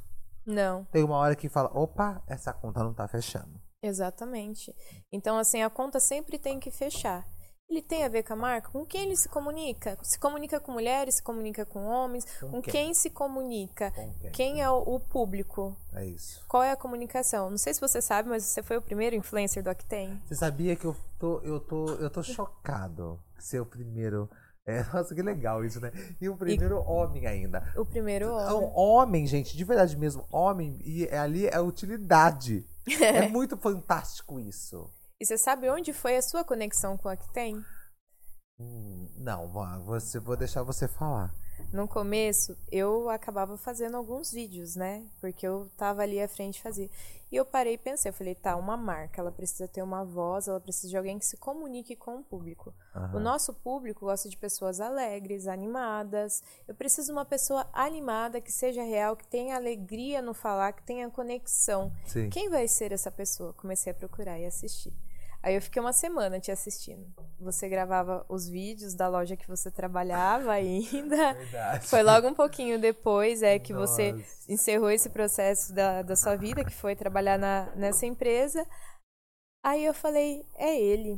[0.47, 0.87] Não.
[0.87, 3.61] Tem uma hora que fala, opa, essa conta não tá fechando.
[3.87, 4.75] Exatamente.
[5.13, 7.27] Então, assim, a conta sempre tem que fechar.
[7.69, 8.71] Ele tem a ver com a marca?
[8.71, 9.99] Com quem ele se comunica?
[10.01, 12.25] Se comunica com mulheres, se comunica com homens?
[12.39, 12.73] Com Com, quem?
[12.73, 12.95] quem?
[12.95, 13.91] se comunica?
[13.91, 14.31] Com quem?
[14.31, 15.77] Quem é o, público?
[15.93, 16.45] É isso.
[16.47, 17.51] Qual é a comunicação?
[17.51, 20.23] Não sei se você sabe, mas você foi o primeiro influencer do Octane.
[20.29, 24.31] Você sabia que eu tô, eu tô, eu tô chocado ser o primeiro.
[24.65, 25.91] É, nossa, que legal isso, né?
[26.21, 27.69] E o primeiro homem ainda.
[27.77, 28.73] O primeiro É um homem.
[28.77, 32.65] homem, gente, de verdade mesmo, homem, e ali é utilidade.
[33.01, 34.91] É muito fantástico isso.
[35.21, 37.65] E você sabe onde foi a sua conexão com o Octane?
[38.59, 39.49] Hum, não,
[39.85, 41.35] você, vou deixar você falar.
[41.73, 45.05] No começo, eu acabava fazendo alguns vídeos, né?
[45.21, 46.89] Porque eu tava ali à frente fazia.
[47.31, 50.47] E eu parei e pensei, eu falei, tá, uma marca, ela precisa ter uma voz,
[50.47, 52.73] ela precisa de alguém que se comunique com o público.
[52.95, 53.17] Aham.
[53.17, 56.41] O nosso público gosta de pessoas alegres, animadas.
[56.69, 60.85] Eu preciso de uma pessoa animada, que seja real, que tenha alegria no falar, que
[60.85, 61.93] tenha conexão.
[62.07, 62.31] Sim.
[62.31, 63.53] Quem vai ser essa pessoa?
[63.55, 64.93] Comecei a procurar e assistir.
[65.47, 67.07] Aí eu fiquei uma semana te assistindo.
[67.39, 71.35] Você gravava os vídeos da loja que você trabalhava ainda.
[71.39, 71.87] Verdade.
[71.87, 74.53] Foi logo um pouquinho depois é que você Nossa.
[74.53, 78.67] encerrou esse processo da, da sua vida, que foi trabalhar na, nessa empresa.
[79.65, 81.17] Aí eu falei, é ele.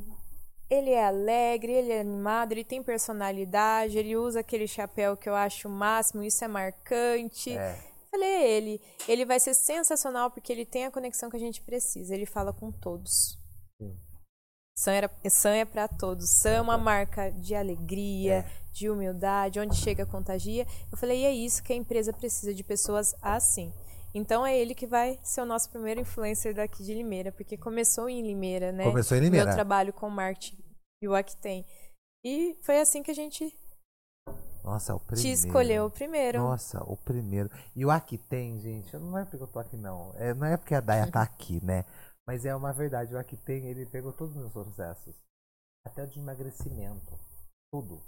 [0.69, 5.35] Ele é alegre, ele é animado, ele tem personalidade, ele usa aquele chapéu que eu
[5.35, 7.57] acho o máximo, isso é marcante.
[7.57, 7.83] É.
[8.11, 8.81] Falei, é ele.
[9.09, 12.15] Ele vai ser sensacional porque ele tem a conexão que a gente precisa.
[12.15, 13.39] Ele fala com todos.
[13.79, 13.97] Sim.
[14.79, 16.39] Sam, era, Sam é pra todos.
[16.39, 20.65] Sam é uma marca de alegria, de humildade, onde chega contagia.
[20.93, 23.73] Eu falei, e é isso que a empresa precisa de pessoas assim.
[24.15, 28.09] Então é ele que vai ser o nosso primeiro influencer daqui de Limeira, porque começou
[28.09, 28.85] em Limeira, né?
[28.85, 29.47] Começou em Limeira.
[29.47, 30.63] Meu trabalho com marketing
[31.03, 31.67] e o Actem.
[32.25, 33.53] E foi assim que a gente
[34.63, 35.29] Nossa, é o primeiro.
[35.29, 36.39] te escolheu primeiro.
[36.39, 37.51] Nossa, o primeiro.
[37.75, 40.13] E o aqui tem, gente, não é porque eu tô aqui, não.
[40.15, 41.85] É, não é porque a Daya tá aqui, né?
[42.29, 45.19] Mas é uma verdade, o tem, ele pegou todos os meus processos.
[45.83, 47.19] Até o de emagrecimento.
[47.73, 48.03] Tudo.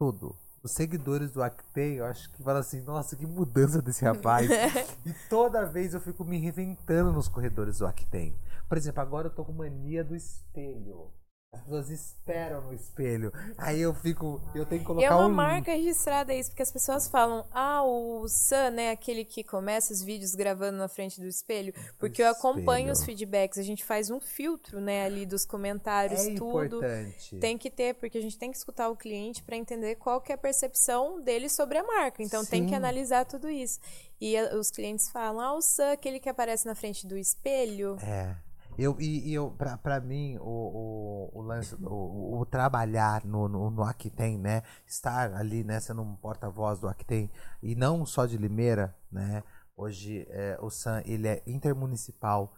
[0.00, 0.38] Tudo.
[0.62, 4.48] Os seguidores do Actei, eu acho que falam assim, nossa, que mudança desse rapaz.
[5.04, 8.32] e toda vez eu fico me reinventando nos corredores do Actei.
[8.68, 11.10] Por exemplo, agora eu tô com mania do espelho.
[11.52, 13.32] As pessoas esperam no espelho.
[13.58, 16.70] Aí eu fico, eu tenho que colocar é uma um marca registrada isso, porque as
[16.70, 21.26] pessoas falam, ah, o Sam, né, aquele que começa os vídeos gravando na frente do
[21.26, 23.18] espelho, porque eu acompanho os espelho.
[23.18, 26.66] feedbacks, a gente faz um filtro, né, ali dos comentários, é tudo.
[26.66, 27.36] importante.
[27.40, 30.30] Tem que ter, porque a gente tem que escutar o cliente para entender qual que
[30.30, 32.22] é a percepção dele sobre a marca.
[32.22, 32.76] Então tem que Sim.
[32.76, 33.80] analisar tudo isso.
[34.20, 37.96] E a- os clientes falam, ah, o Sam, aquele que aparece na frente do espelho.
[38.02, 38.36] É.
[38.78, 43.48] Eu, e, e eu, pra, pra mim, o, o, o lance, o, o- trabalhar no,
[43.48, 44.62] no, no Actem, né?
[44.86, 47.30] Estar ali, né, sendo um porta-voz do Actem,
[47.62, 49.42] e não só de Limeira, né?
[49.76, 52.54] Hoje é, o Sam, ele é intermunicipal.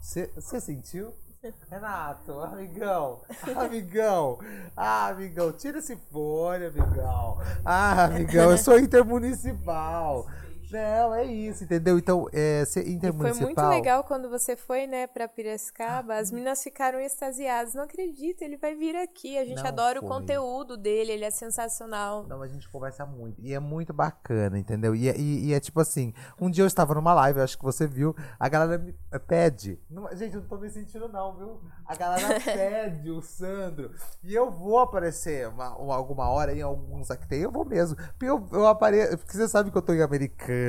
[0.00, 1.14] Você sentiu?
[1.70, 3.22] Renato, amigão,
[3.56, 4.38] amigão,
[4.76, 7.38] ah, amigão, tira esse fone, amigão.
[7.64, 10.26] Ah, amigão, eu sou intermunicipal.
[10.70, 11.98] Não, é isso, entendeu?
[11.98, 13.46] Então, é, ser E foi intermunicipal.
[13.46, 16.14] muito legal quando você foi, né, pra Piracicaba.
[16.16, 17.74] As meninas ficaram extasiadas.
[17.74, 19.38] Não acredito, ele vai vir aqui.
[19.38, 20.08] A gente Não adora foi.
[20.08, 22.24] o conteúdo dele, ele é sensacional.
[22.26, 23.40] Não, a gente conversa muito.
[23.40, 24.94] E é muito bacana, entendeu?
[24.94, 27.64] E, é- e- e é tipo assim, um dia eu estava numa live, acho que
[27.64, 28.94] você viu, a galera me
[29.26, 29.78] pede.
[29.90, 31.60] Não- gente, eu não tô me sentindo não, viu?
[31.86, 33.90] A galera pede o Sandro.
[34.22, 37.96] E eu vou aparecer uma, uma- alguma hora em alguns aqui tem, eu vou mesmo.
[37.96, 40.00] Porque eu, eu apareço, porque você sabe que eu tô em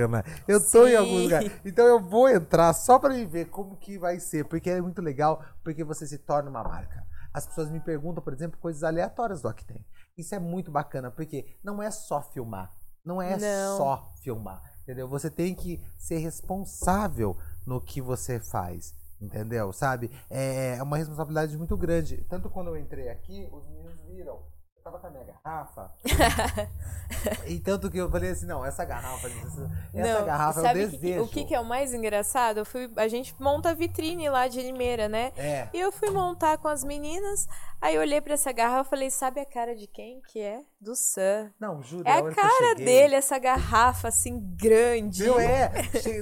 [0.04, 0.95] Americana, eu tô em Sim.
[0.95, 1.52] alguns lugares.
[1.65, 5.43] Então eu vou entrar só pra ver como que vai ser, porque é muito legal,
[5.63, 7.06] porque você se torna uma marca.
[7.34, 9.86] As pessoas me perguntam, por exemplo, coisas aleatórias do Actem.
[10.17, 12.73] Isso é muito bacana, porque não é só filmar.
[13.06, 13.78] Não é Não.
[13.78, 14.62] só filmar.
[14.84, 15.08] Entendeu?
[15.08, 18.95] Você tem que ser responsável no que você faz.
[19.19, 19.71] Entendeu?
[19.73, 20.12] Sabe?
[20.30, 22.26] É uma responsabilidade muito grande.
[22.30, 24.39] Tanto quando eu entrei aqui, os meninos viram.
[24.88, 25.91] Eu tava com a minha garrafa.
[27.45, 30.97] e tanto que eu falei assim: não, essa garrafa, essa, Não, garrafa sabe eu que-
[30.97, 31.23] desejo.
[31.23, 32.60] o que, que é o mais engraçado?
[32.60, 35.34] Eu fui, a gente monta a vitrine lá de Limeira, né?
[35.36, 35.67] É.
[35.73, 37.47] E eu fui montar com as meninas,
[37.82, 40.62] aí eu olhei pra essa garrafa e falei, sabe a cara de quem que é?
[40.80, 41.52] Do Sam.
[41.60, 42.08] Não, juro.
[42.08, 45.23] É a que cara dele, essa garrafa assim, grande.
[45.23, 45.71] Meu, é.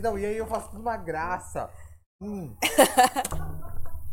[0.02, 1.70] Não, e aí eu faço tudo uma graça.
[2.20, 2.56] Hum.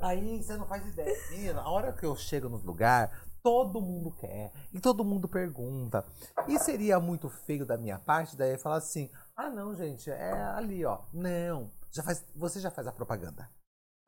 [0.03, 1.17] Aí você não faz ideia.
[1.31, 4.53] Menina, a hora que eu chego nos lugares, todo mundo quer.
[4.73, 6.05] E todo mundo pergunta.
[6.49, 10.85] E seria muito feio da minha parte daí falar assim: ah, não, gente, é ali,
[10.85, 11.01] ó.
[11.13, 11.71] Não.
[11.91, 13.51] Já faz, você já faz a propaganda.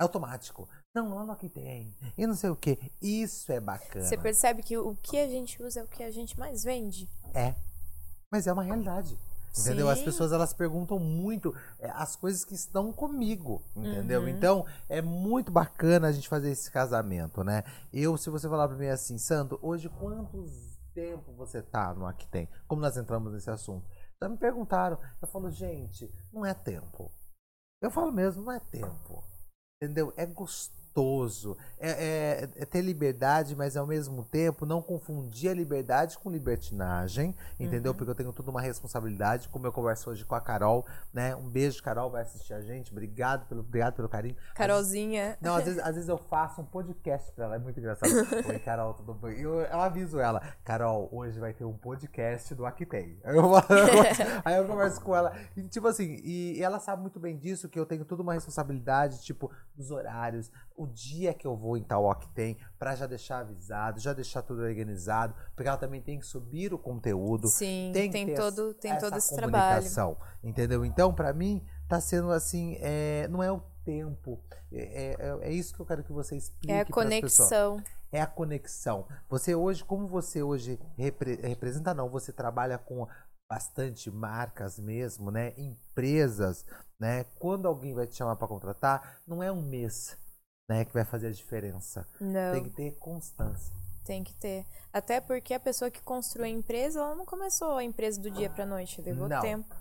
[0.01, 0.69] É automático.
[0.95, 1.95] Não, lá no que tem.
[2.17, 2.79] E não sei o que.
[3.01, 4.05] Isso é bacana.
[4.05, 7.09] Você percebe que o que a gente usa é o que a gente mais vende?
[7.33, 7.55] É.
[8.33, 9.17] Mas é uma realidade.
[9.57, 9.89] Entendeu?
[9.89, 10.07] As Sim.
[10.07, 14.23] pessoas elas perguntam muito é, as coisas que estão comigo, entendeu?
[14.23, 14.29] Uhum.
[14.29, 17.63] Então é muito bacana a gente fazer esse casamento, né?
[17.93, 22.49] Eu, se você falar pra mim assim, Sandro, hoje quantos tempo você tá no Actem?
[22.67, 23.87] Como nós entramos nesse assunto?
[24.23, 24.99] Já me perguntaram.
[25.21, 27.13] Eu falo, gente, não é tempo.
[27.83, 29.23] Eu falo mesmo, não é tempo.
[29.83, 30.13] Entendeu?
[30.17, 30.84] É gostoso.
[31.79, 37.35] É, é- é ter liberdade, mas ao mesmo tempo não confundir a liberdade com libertinagem,
[37.59, 37.93] entendeu?
[37.93, 37.99] Uhum.
[37.99, 41.35] Porque eu tenho toda uma responsabilidade, como eu converso hoje com a Carol, né?
[41.35, 42.93] Um beijo, Carol, vai assistir a gente.
[42.93, 44.37] Obrigado pelo, obrigado pelo carinho.
[44.55, 45.37] Carolzinha.
[45.41, 48.11] Não, às vezes, às vezes eu faço um podcast pra ela, é muito engraçado.
[48.49, 49.41] Oi, Carol, tudo bem?
[49.41, 53.19] Eu, eu aviso ela, Carol, hoje vai ter um podcast do Actei.
[53.25, 53.45] Aí eu,
[54.45, 55.35] aí eu converso com ela.
[55.57, 58.35] E, tipo assim, e, e ela sabe muito bem disso, que eu tenho toda uma
[58.35, 63.39] responsabilidade, tipo, dos horários, o dia que eu vou em tal Octem, pra já deixar
[63.39, 67.49] avisado, já deixar tudo organizado, porque ela também tem que subir o conteúdo.
[67.49, 69.75] Sim, tem tem, todo, tem essa todo esse trabalho.
[69.77, 70.85] comunicação, Entendeu?
[70.85, 74.41] Então, pra mim, tá sendo assim, é, não é o tempo.
[74.73, 77.83] É, é, é isso que eu quero que você explique É a conexão.
[78.11, 79.07] É a conexão.
[79.29, 83.07] Você hoje, como você hoje repre- representa, não, você trabalha com
[83.49, 85.53] bastante marcas mesmo, né?
[85.57, 86.65] Empresas,
[86.99, 87.25] né?
[87.39, 90.17] Quando alguém vai te chamar para contratar, não é um mês,
[90.69, 92.07] né, que vai fazer a diferença.
[92.21, 92.55] Não.
[92.55, 93.73] Tem que ter constância.
[94.05, 94.67] Tem que ter.
[94.93, 98.51] Até porque a pessoa que construiu a empresa, ela não começou a empresa do dia
[98.51, 99.41] pra noite, levou Não.
[99.41, 99.75] tempo.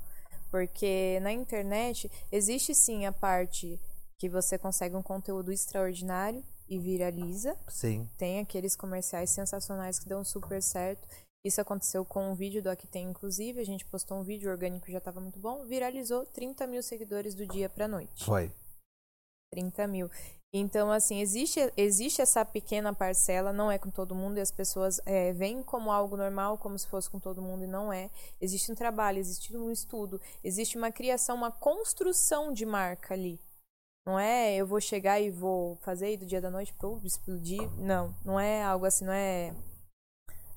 [0.50, 3.80] Porque na internet existe sim a parte
[4.20, 7.58] que você consegue um conteúdo extraordinário e viraliza.
[7.68, 8.10] Sim.
[8.18, 11.06] Tem aqueles comerciais sensacionais que dão super certo.
[11.46, 13.60] Isso aconteceu com um vídeo do Aqui Tem, inclusive.
[13.60, 15.66] A gente postou um vídeo, orgânico já estava muito bom.
[15.66, 18.24] Viralizou 30 mil seguidores do dia pra noite.
[18.24, 18.54] Foi.
[19.52, 20.10] 30 mil.
[20.56, 25.02] Então, assim, existe, existe essa pequena parcela, não é com todo mundo, e as pessoas
[25.04, 28.12] é, veem como algo normal, como se fosse com todo mundo, e não é.
[28.40, 33.40] Existe um trabalho, existe um estudo, existe uma criação, uma construção de marca ali.
[34.06, 37.68] Não é eu vou chegar e vou fazer do dia da noite para explodir.
[37.80, 39.56] Não, não é algo assim, não é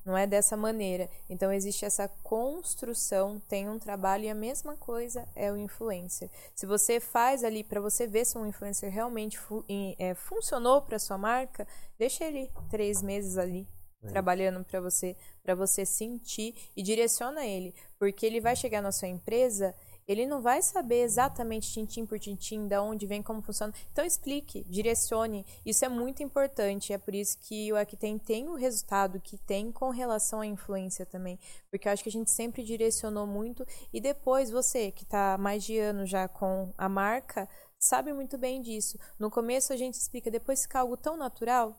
[0.07, 1.09] não é dessa maneira.
[1.29, 6.29] Então existe essa construção, tem um trabalho e a mesma coisa é o influencer.
[6.55, 9.65] Se você faz ali para você ver se um influencer realmente fu
[9.99, 11.67] é, funcionou para sua marca,
[11.99, 13.67] deixa ele três meses ali
[14.03, 14.07] É.
[14.09, 19.07] trabalhando para você, para você sentir e direciona ele, porque ele vai chegar na sua
[19.07, 19.75] empresa
[20.07, 23.73] ele não vai saber exatamente tintim por tintim, da onde vem, como funciona.
[23.91, 25.45] Então explique, direcione.
[25.65, 26.93] Isso é muito importante.
[26.93, 31.05] É por isso que o Aqui tem o resultado que tem com relação à influência
[31.05, 31.37] também.
[31.69, 33.67] Porque eu acho que a gente sempre direcionou muito.
[33.91, 38.61] E depois você, que está mais de ano já com a marca, sabe muito bem
[38.61, 38.97] disso.
[39.19, 41.77] No começo a gente explica, depois fica algo tão natural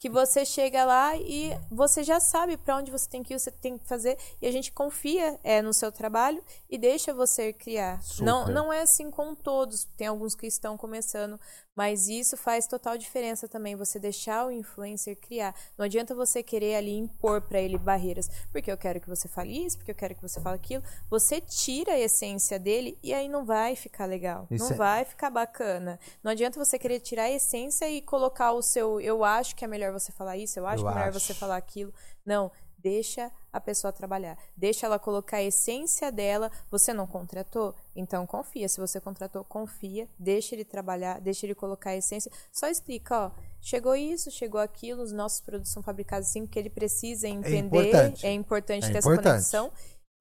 [0.00, 3.50] que você chega lá e você já sabe para onde você tem que ir, você
[3.50, 8.02] tem que fazer e a gente confia é, no seu trabalho e deixa você criar.
[8.02, 8.24] Super.
[8.24, 11.38] Não, não é assim com todos, tem alguns que estão começando,
[11.80, 15.54] mas isso faz total diferença também, você deixar o influencer criar.
[15.78, 19.64] Não adianta você querer ali impor para ele barreiras, porque eu quero que você fale
[19.64, 20.82] isso, porque eu quero que você fale aquilo.
[21.08, 25.04] Você tira a essência dele e aí não vai ficar legal, Isso não é- vai
[25.06, 25.98] ficar bacana.
[26.22, 29.68] Não adianta você querer tirar a essência e colocar o seu eu acho que é
[29.68, 31.20] melhor você falar isso, eu acho Eu que é melhor acho.
[31.20, 31.94] você falar aquilo.
[32.26, 34.38] Não, deixa a pessoa trabalhar.
[34.56, 36.50] Deixa ela colocar a essência dela.
[36.70, 37.74] Você não contratou?
[37.94, 38.68] Então confia.
[38.68, 40.08] Se você contratou, confia.
[40.18, 42.30] Deixa ele trabalhar, deixa ele colocar a essência.
[42.52, 43.30] Só explica, ó.
[43.60, 47.58] Chegou isso, chegou aquilo, os nossos produtos são fabricados assim, que ele precisa entender.
[47.58, 48.26] importante.
[48.26, 49.26] É importante É ter importante.
[49.26, 49.72] essa conexão.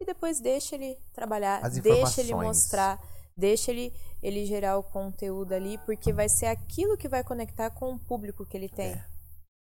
[0.01, 2.99] E depois deixa ele trabalhar, deixa ele mostrar,
[3.35, 3.93] deixa ele,
[4.23, 8.45] ele gerar o conteúdo ali, porque vai ser aquilo que vai conectar com o público
[8.45, 8.93] que ele tem.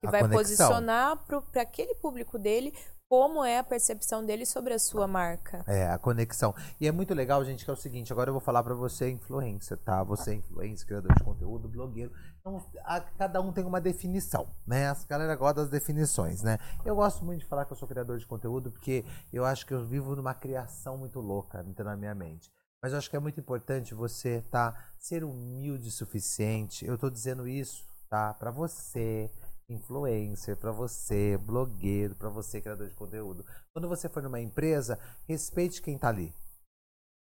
[0.00, 0.68] Que A vai conexão.
[0.68, 2.72] posicionar para aquele público dele
[3.08, 5.62] como é a percepção dele sobre a sua marca.
[5.66, 6.52] É, a conexão.
[6.80, 9.08] E é muito legal, gente, que é o seguinte, agora eu vou falar pra você,
[9.08, 10.02] influencer, tá?
[10.02, 12.12] Você é influencer, criador de conteúdo, blogueiro.
[12.40, 14.88] Então, a- cada um tem uma definição, né?
[14.88, 16.58] As galera gosta das definições, né?
[16.84, 19.72] Eu gosto muito de falar que eu sou criador de conteúdo porque eu acho que
[19.72, 22.50] eu vivo numa criação muito louca então, na minha mente.
[22.82, 24.74] Mas eu acho que é muito importante você, tá?
[24.98, 26.84] Ser humilde o suficiente.
[26.84, 28.34] Eu tô dizendo isso, tá?
[28.34, 29.30] Pra você,
[29.68, 33.44] influencer, pra você, blogueiro, pra você, criador de conteúdo.
[33.72, 36.32] Quando você for numa empresa, respeite quem tá ali.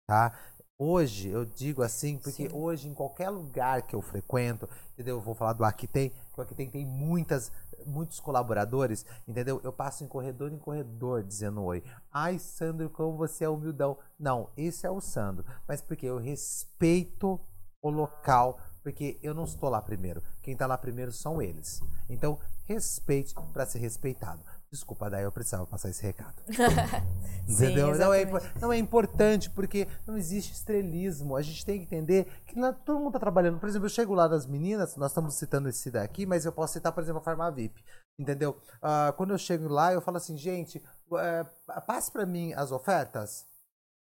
[0.08, 0.38] Tá?
[0.82, 2.56] Hoje, eu digo assim, porque Sim.
[2.56, 5.18] hoje, em qualquer lugar que eu frequento, entendeu?
[5.18, 7.52] Eu vou falar do Aqui que o Aqui tem muitas,
[7.86, 9.60] muitos colaboradores, entendeu?
[9.62, 11.84] Eu passo em corredor em corredor dizendo oi.
[12.12, 13.98] Ai, Sandro, como você é humildão.
[14.18, 15.46] Não, esse é o Sandro.
[15.68, 17.40] Mas porque eu respeito
[17.82, 20.22] o local, porque eu não estou lá primeiro.
[20.42, 21.82] Quem está lá primeiro são eles.
[22.10, 24.42] Então, respeite para ser respeitado.
[24.72, 26.36] Desculpa, daí eu precisava passar esse recado.
[27.48, 27.96] Sim, Entendeu?
[27.98, 28.26] não, é,
[28.62, 31.36] não é importante porque não existe estrelismo.
[31.36, 33.60] A gente tem que entender que não é- todo mundo tá trabalhando.
[33.60, 36.74] Por exemplo, eu chego lá das meninas, nós estamos citando esse daqui, mas eu posso
[36.74, 37.84] citar, por exemplo, a Farma VIP.
[38.20, 38.62] Entendeu?
[38.82, 40.80] Ah, quando eu chego lá, eu falo assim, gente,
[41.18, 41.46] eh,
[41.88, 43.48] passe para mim as ofertas.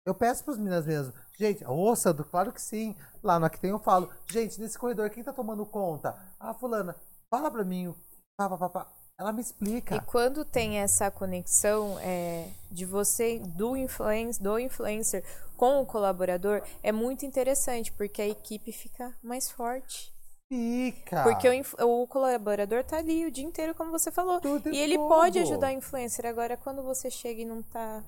[0.06, 1.14] Eu peço pras meninas mesmo.
[1.38, 2.96] Gente, ô, Sandro, claro que sim.
[3.24, 4.10] Lá no Aqui Tem eu falo.
[4.30, 6.16] Gente, nesse corredor, quem tá tomando conta?
[6.40, 6.96] Ah, fulana,
[7.30, 7.94] fala pra mim.
[8.38, 8.92] Pá, pá, pá, pá.
[9.18, 9.96] Ela me explica.
[9.96, 15.24] E quando tem essa conexão é, de você, do, influencer, do influencer
[15.56, 20.14] com o colaborador, é muito interessante, porque a equipe fica mais forte.
[20.50, 21.24] Fica.
[21.24, 21.48] Porque
[21.82, 24.40] o, o colaborador tá ali o dia inteiro, como você falou.
[24.42, 25.08] Tudo E ele todo.
[25.08, 26.26] pode ajudar o influencer.
[26.26, 28.04] Agora, quando você chega e não tá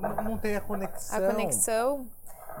[0.00, 1.16] Não, não tem a conexão.
[1.18, 2.10] a conexão,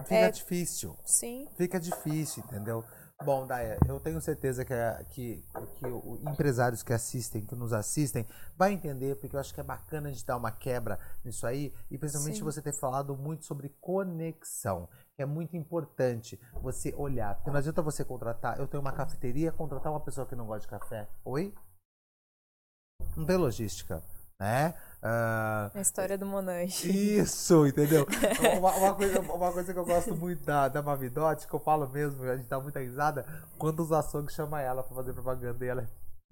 [0.02, 0.96] Fica é- difícil.
[1.04, 1.48] sim.
[1.56, 2.84] Fica difícil, entendeu?
[3.22, 7.70] Bom, Daya, eu tenho certeza que, a- que, que o empresários que assistem, que nos
[7.70, 8.26] assistem,
[8.56, 11.70] vai entender, porque eu acho que é bacana a gente dar uma quebra nisso aí,
[11.90, 12.44] e principalmente Sim.
[12.44, 17.34] você ter falado muito sobre conexão, que é muito importante você olhar.
[17.34, 20.62] Porque não adianta você contratar, eu tenho uma cafeteria, contratar uma pessoa que não gosta
[20.62, 21.06] de café.
[21.22, 21.52] Oi?
[23.14, 24.02] Não tem logística,
[24.40, 24.72] né?
[25.02, 26.90] Ah, A história do Monange.
[27.18, 28.06] isso, entendeu?
[28.58, 31.88] Uma, uma coisa, uma coisa que eu gosto muito da, da Mavidote, que eu falo
[31.88, 33.24] mesmo, a gente dá muita risada,
[33.56, 35.86] quando os açougues chamam ela pra fazer propaganda e ela é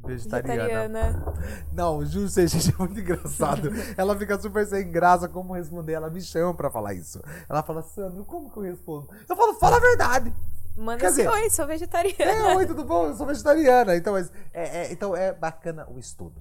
[0.06, 0.58] vegetariana.
[0.88, 1.34] Vegetariana.
[1.72, 3.70] Não, juro, gente, é muito engraçado.
[3.96, 5.94] ela fica super sem graça como responder.
[5.94, 7.22] Ela me chama pra falar isso.
[7.48, 9.08] Ela fala, Sandro, como que eu respondo?
[9.28, 10.32] Eu falo, fala a verdade.
[10.76, 12.52] Manda Quer assim, dizer, oi, sou vegetariana.
[12.52, 13.06] É, oi, tudo bom?
[13.06, 13.96] Eu sou vegetariana.
[13.96, 16.40] Então, mas, é, é- então é bacana o estudo.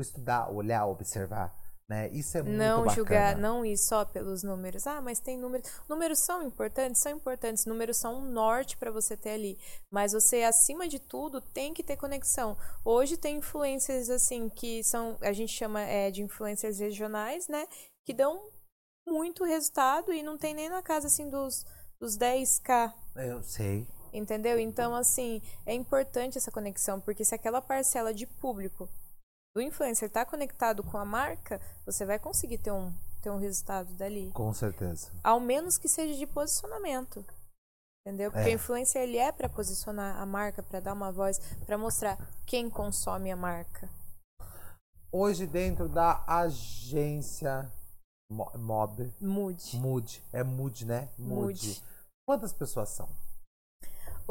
[0.00, 1.54] O estudar, olhar, observar.
[1.86, 2.08] Né?
[2.10, 2.94] Isso é muito não bacana.
[2.94, 4.86] julgar, não ir só pelos números.
[4.86, 5.68] Ah, mas tem números.
[5.88, 7.66] Números são importantes, são importantes.
[7.66, 9.58] Números são um norte para você ter ali.
[9.90, 12.56] Mas você, acima de tudo, tem que ter conexão.
[12.84, 17.66] Hoje tem influencers assim que são, a gente chama é, de influencers regionais, né?
[18.06, 18.40] Que dão
[19.06, 21.66] muito resultado e não tem nem na casa assim dos,
[22.00, 22.94] dos 10k.
[23.16, 23.86] Eu sei.
[24.12, 24.60] Entendeu?
[24.60, 28.88] Então, assim, é importante essa conexão, porque se aquela parcela de público
[29.54, 33.92] do influencer tá conectado com a marca, você vai conseguir ter um, ter um resultado
[33.94, 34.30] dali.
[34.32, 35.10] Com certeza.
[35.24, 37.24] Ao menos que seja de posicionamento.
[38.06, 38.30] Entendeu?
[38.32, 38.52] Porque É.
[38.52, 42.70] o influencer ele é para posicionar a marca, para dar uma voz, para mostrar quem
[42.70, 43.90] consome a marca.
[45.12, 47.70] Hoje, dentro da agência
[48.32, 49.76] Mo- Mob, Mude.
[49.76, 51.08] Mood, é Mood, né?
[51.18, 51.82] Mude.
[52.26, 53.08] Quantas pessoas são?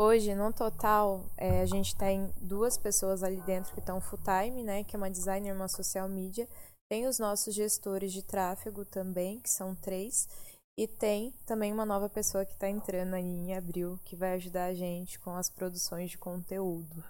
[0.02, 4.64] Hoje, no total, é, a gente tem duas pessoas ali dentro que estão full time,
[4.64, 4.82] né?
[4.86, 6.48] Que é uma designer e uma social media.
[6.90, 10.30] Tem os nossos gestores de tráfego também, que são três.
[10.78, 14.68] E tem também uma nova pessoa que está entrando aí em abril, que vai ajudar
[14.68, 17.04] a gente com as produções de conteúdo.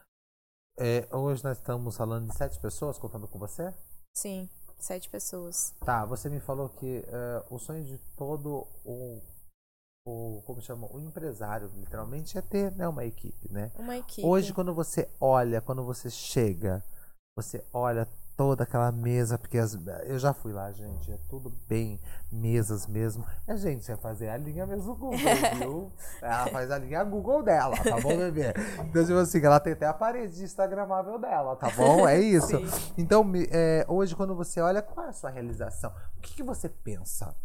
[0.80, 3.72] É, hoje nós estamos falando de sete pessoas, contando com você?
[4.18, 4.50] Sim,
[4.80, 5.76] sete pessoas.
[5.86, 9.22] Tá, você me falou que eh, o sonho de todo o,
[10.10, 13.72] o como chama, o empresário, literalmente, é ter né, uma equipe, né?
[13.78, 14.26] Uma equipe.
[14.26, 16.84] Hoje, quando você olha, quando você chega,
[17.38, 22.00] você olha toda aquela mesa, porque as- eu já fui lá, gente, é tudo bem,
[22.32, 23.26] mesas mesmo.
[23.46, 25.20] É, gente, vai fazer a linha mesmo Google,
[25.60, 25.92] viu?
[26.22, 28.54] Ela faz a linha Google dela, tá bom, bebê?
[28.86, 32.08] Então, tipo assim, ela tem até a parede instagramável dela, tá bom?
[32.08, 32.48] É isso.
[32.48, 32.94] Sim.
[32.98, 35.92] Então, é, hoje, quando você olha, qual é a sua realização?
[36.18, 37.36] O que, que você pensa?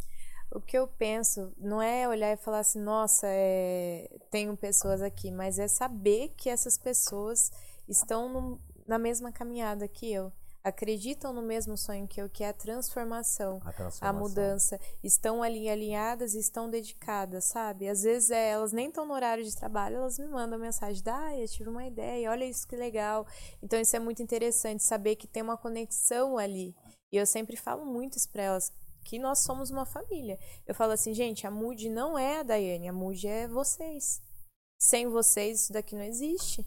[0.55, 4.09] O que eu penso não é olhar e falar assim, nossa, é...
[4.31, 7.51] tenho pessoas aqui, mas é saber que essas pessoas
[7.89, 12.49] estão num- na mesma caminhada que eu, acreditam no mesmo sonho que eu, que é
[12.51, 14.21] a transformação, A a transformação.
[14.21, 17.89] mudança, estão ali alinhadas e estão dedicadas, sabe?
[17.89, 21.37] Às vezes é, elas nem estão no horário de trabalho, elas me mandam mensagem, ah,
[21.37, 23.27] eu tive uma ideia, olha isso que legal.
[23.63, 26.75] Então isso é muito interessante, saber que tem uma conexão ali.
[27.13, 28.73] E eu sempre falo muito isso pra elas,
[29.05, 30.39] que nós somos uma família.
[30.67, 34.21] Eu falo assim, gente, a Mood não é a Daiane, a Mood é vocês.
[34.81, 36.67] Sem vocês, isso daqui não existe.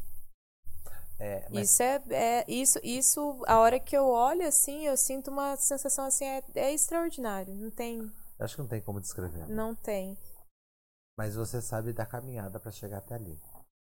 [1.20, 5.32] É, mas Isso é, é- isso, isso, a hora que eu olho assim, eu sinto
[5.32, 7.56] uma sensação assim, é, é extraordinário.
[7.56, 9.48] Não tem, acho que não tem como descrever.
[9.50, 10.16] não tem
[11.18, 13.36] Mas você sabe da caminhada pra chegar até ali.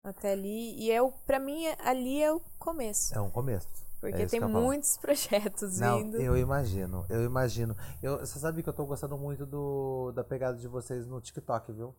[0.04, 0.78] Até ali.
[0.78, 3.14] E é o, pra mim, é- ali é o começo.
[3.14, 3.66] É um começo.
[4.00, 6.20] Porque é tem muitos projetos Não, vindo.
[6.20, 7.74] eu imagino, eu imagino.
[8.02, 11.72] Eu, você sabe que eu tô gostando muito do, da pegada de vocês no TikTok,
[11.72, 11.94] viu?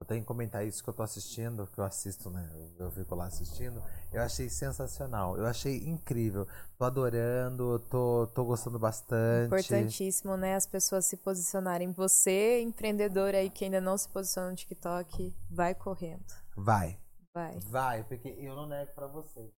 [0.00, 2.48] Eu tenho que comentar isso que eu tô assistindo, que eu assisto, né?
[2.54, 3.82] Eu, eu fico lá assistindo.
[4.12, 6.46] Eu achei sensacional, eu achei incrível.
[6.76, 9.46] Tô adorando, tô, tô gostando bastante.
[9.46, 10.54] Importantíssimo, né?
[10.56, 11.92] As pessoas se posicionarem.
[11.92, 16.41] Você, empreendedor aí que ainda não se posiciona no TikTok, vai correndo.
[16.56, 16.98] Vai.
[17.34, 17.58] Vai.
[17.60, 19.50] Vai, porque eu não nego pra você.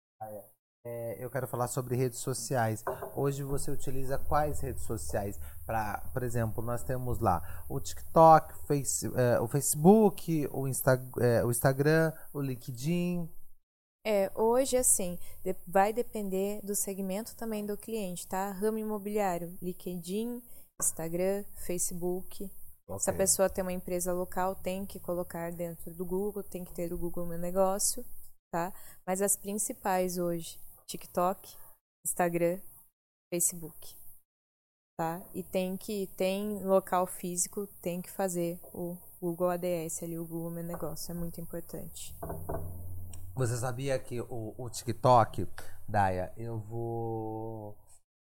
[0.84, 2.84] É, eu quero falar sobre redes sociais.
[3.14, 5.38] Hoje você utiliza quais redes sociais?
[5.64, 11.44] Pra, por exemplo, nós temos lá o TikTok, face, é, o Facebook, o, Insta, é,
[11.44, 13.28] o Instagram, o LinkedIn.
[14.04, 15.16] É, hoje, assim,
[15.66, 18.50] vai depender do segmento também do cliente, tá?
[18.50, 20.42] Ramo imobiliário, LinkedIn,
[20.80, 22.50] Instagram, Facebook.
[22.98, 26.74] Se a pessoa tem uma empresa local, tem que colocar dentro do Google, tem que
[26.74, 28.04] ter o Google Meu Negócio,
[28.52, 28.72] tá?
[29.06, 31.56] Mas as principais hoje, TikTok,
[32.04, 32.60] Instagram,
[33.32, 33.94] Facebook,
[34.98, 35.22] tá?
[35.32, 40.50] E tem que, tem local físico, tem que fazer o Google ADS ali, o Google
[40.50, 42.14] Meu Negócio, é muito importante.
[43.34, 45.48] Você sabia que o, o TikTok,
[45.88, 47.76] Daya, eu vou.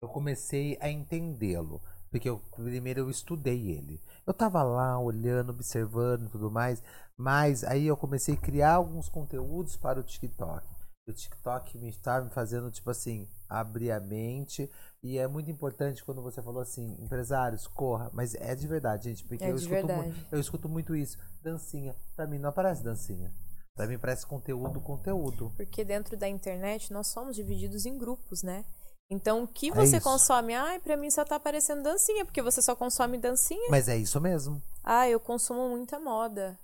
[0.01, 1.81] Eu comecei a entendê-lo.
[2.13, 4.01] Porque eu, primeiro eu estudei ele.
[4.25, 6.81] Eu tava lá olhando, observando e tudo mais.
[7.17, 10.65] Mas aí eu comecei a criar alguns conteúdos para o TikTok.
[11.09, 14.71] E o TikTok me estava me fazendo, tipo assim, abrir a mente.
[15.03, 18.09] E é muito importante quando você falou assim, empresários, corra.
[18.13, 19.25] Mas é de verdade, gente.
[19.25, 20.27] Porque É eu, escuto mu- verdade.
[20.31, 21.19] eu escuto muito isso.
[21.43, 21.97] Dancinha.
[22.15, 23.33] Pra mim não aparece dancinha.
[23.75, 25.51] Pra mim parece conteúdo, conteúdo.
[25.57, 28.65] Porque dentro da internet nós somos divididos em grupos, né?
[29.13, 30.09] Então, o que você É isso.
[30.09, 30.55] consome?
[30.55, 33.69] Ai, pra mim só tá aparecendo dancinha, porque você só consome dancinha.
[33.71, 34.61] Mas é isso mesmo.
[34.83, 36.59] Ah, eu consumo muita moda.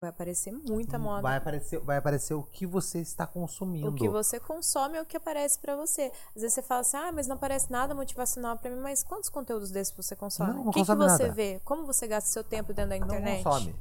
[0.00, 1.22] Vai aparecer muita moda.
[1.22, 3.88] Vai aparecer, vai aparecer o que você está consumindo.
[3.88, 6.12] O que você consome é o que aparece pra você.
[6.34, 9.30] Às vezes você fala assim, ah, mas não aparece nada motivacional pra mim, mas quantos
[9.30, 10.50] conteúdos desses você consome?
[10.52, 11.34] Não, não o que, que consome você nada.
[11.34, 11.60] vê?
[11.64, 13.42] Como você gasta seu tempo dentro da não internet?
[13.42, 13.74] consome.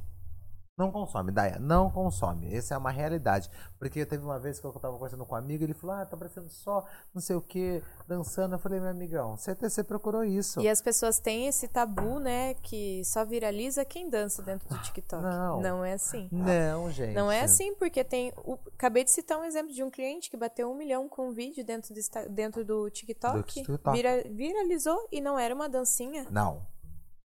[0.78, 1.58] Não consome, Daya.
[1.58, 2.54] Não consome.
[2.54, 3.50] Essa é uma realidade.
[3.80, 6.18] Porque teve uma vez que eu tava conversando com um amigo, ele falou, ah, tá
[6.18, 8.56] aparecendo só não sei o que, dançando.
[8.56, 10.60] Eu falei, meu amigão, você, você procurou isso.
[10.60, 15.24] E as pessoas têm esse tabu, né, que só viraliza quem dança dentro do TikTok.
[15.24, 15.86] Não.
[15.86, 16.28] é assim.
[16.30, 17.14] Não, gente.
[17.14, 18.34] Não é assim, porque tem.
[18.44, 21.32] O, acabei de citar um exemplo de um cliente que bateu um milhão com um
[21.34, 23.38] vídeo dentro do, dentro do TikTok.
[23.38, 23.96] Do TikTok.
[23.96, 26.28] vira- viralizou e não era uma dancinha.
[26.30, 26.68] Não.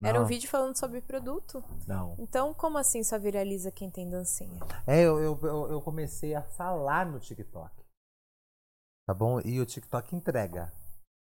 [0.04, 1.64] Era um Não, vídeo falando sobre produto.
[1.88, 2.16] Não.
[2.20, 4.60] Então, como assim só viraliza quem tem dancinha?
[4.86, 7.72] É, eu, eu, eu, comecei a falar no TikTok.
[9.08, 9.40] Tá bom?
[9.42, 10.72] E o TikTok entrega.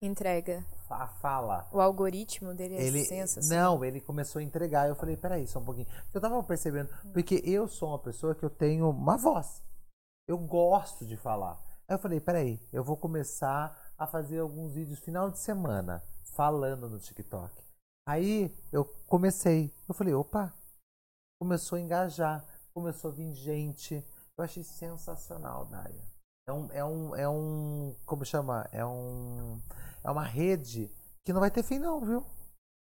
[0.02, 0.66] Entrega.
[0.88, 1.68] Fa- Fala.
[1.74, 3.76] O algoritmo dele é Ele, sensacional.
[3.76, 4.88] não, ele começou a entregar.
[4.88, 5.88] Eu falei, peraí, só um pouquinho.
[6.14, 9.62] Eu tava percebendo, porque eu sou uma pessoa que eu tenho uma voz.
[10.28, 11.60] Eu gosto de falar.
[11.88, 16.02] Aí eu falei, peraí, eu vou começar a fazer alguns vídeos final de semana
[16.36, 17.52] falando no TikTok.
[18.10, 19.72] Aí eu comecei.
[19.88, 20.52] Eu falei, opa,
[21.40, 22.44] começou a engajar,
[22.74, 24.04] começou a vir gente.
[24.36, 26.10] Eu achei sensacional, Daya.
[26.48, 28.68] É um, é um, é um, como chama?
[28.72, 29.62] É um,
[30.04, 30.90] é uma rede
[31.24, 32.26] que não vai ter fim não, viu?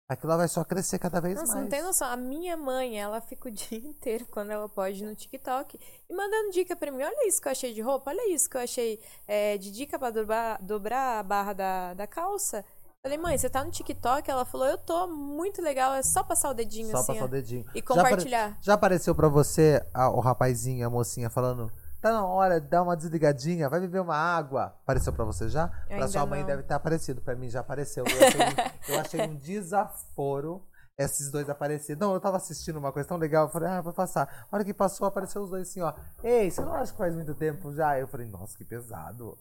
[0.08, 1.64] Aquilo vai só crescer cada vez Nossa, mais.
[1.64, 2.08] não tem noção.
[2.08, 6.52] A minha mãe, ela fica o dia inteiro, quando ela pode, no TikTok e mandando
[6.52, 7.02] dica pra mim.
[7.02, 9.98] Olha isso que eu achei de roupa, olha isso que eu achei é, de dica
[9.98, 12.64] pra dobrar, dobrar a barra da, da calça.
[13.06, 14.32] Falei, mãe, você tá no TikTok?
[14.32, 17.14] Ela falou, eu tô, muito legal, é só passar o dedinho Só assim.
[17.14, 17.64] passar ó, o dedinho.
[17.76, 18.58] E Já apare- compartilhar.
[18.60, 22.82] Já, apareceu pra você a- o rapazinho, a mocinha falando, tá na hora de dar
[22.82, 24.76] uma desligadinha, vai beber uma água.
[24.82, 25.68] Apareceu pra você já?
[25.68, 26.47] Pra Ainda sua mãe não.
[26.47, 28.03] deve ter aparecido, pra mim já apareceu.
[28.08, 30.66] Eu achei, um- eu achei um desaforo
[30.97, 31.99] esses dois aparecerem.
[31.99, 34.47] Não, eu tava assistindo uma coisa tão legal, eu falei, ah, vou passar.
[34.51, 35.93] A hora que passou, apareceu os dois assim, ó.
[36.24, 37.99] Ei, você não acha que faz muito tempo já?
[37.99, 39.38] Eu falei, nossa, que pesado.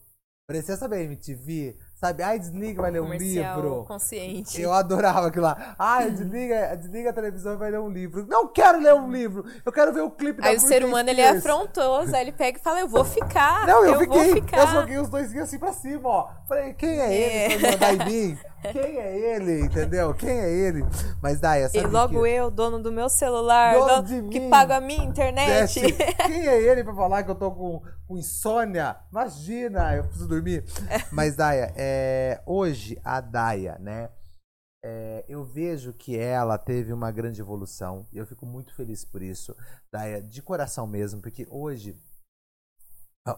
[0.47, 1.75] Parecia, sabe a MTV?
[2.07, 2.23] Sabe?
[2.23, 3.83] Ai, desliga, vai ler um livro.
[3.87, 4.61] consciente.
[4.61, 5.75] Eu adorava aquilo lá.
[5.77, 8.25] Ah, desliga, desliga a televisão e vai ler um livro.
[8.27, 9.45] Não quero ler um livro.
[9.65, 12.31] Eu quero ver o clipe da Aí o ser humano, ele é afrontoso, aí ele
[12.31, 14.23] pega e fala, eu vou ficar, Não, eu, eu fiquei.
[14.25, 14.57] vou ficar.
[14.59, 16.27] Eu joguei os dois assim pra cima, ó.
[16.47, 17.51] Falei, quem é, É.
[17.53, 18.37] ele mandar em mim?
[18.71, 20.11] Quem é ele, entendeu?
[20.15, 20.83] Quem é ele?
[21.21, 22.29] Mas, Daya, E sabe logo que...
[22.29, 24.49] eu, dono do meu celular, Dono dono de que mim.
[24.49, 25.79] paga a minha internet.
[26.25, 28.95] Quem é ele pra falar que eu tô com, com insônia?
[29.11, 30.63] Imagina, eu preciso dormir.
[31.11, 31.94] Mas, Daya, é,
[32.45, 34.09] hoje a Daya, né?
[34.85, 39.19] é, eu vejo que ela teve uma grande evolução e eu fico muito feliz por
[39.19, 39.55] isso,
[39.91, 41.99] Daya, de coração mesmo, porque hoje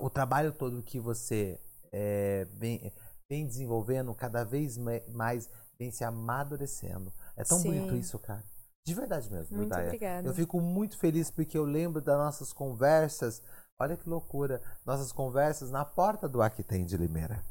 [0.02, 1.58] o trabalho todo que você
[1.94, 2.92] é, vem,
[3.30, 4.78] vem desenvolvendo cada vez
[5.08, 5.50] mais
[5.80, 7.14] vem se amadurecendo.
[7.38, 7.70] É tão Sim.
[7.70, 8.44] bonito isso, cara.
[8.86, 9.86] De verdade mesmo, Muito Daya.
[9.86, 10.28] obrigada.
[10.28, 13.42] Eu fico muito feliz porque eu lembro das nossas conversas.
[13.80, 14.62] Olha que loucura.
[14.86, 17.42] Nossas conversas na porta do Aqui de Limeira,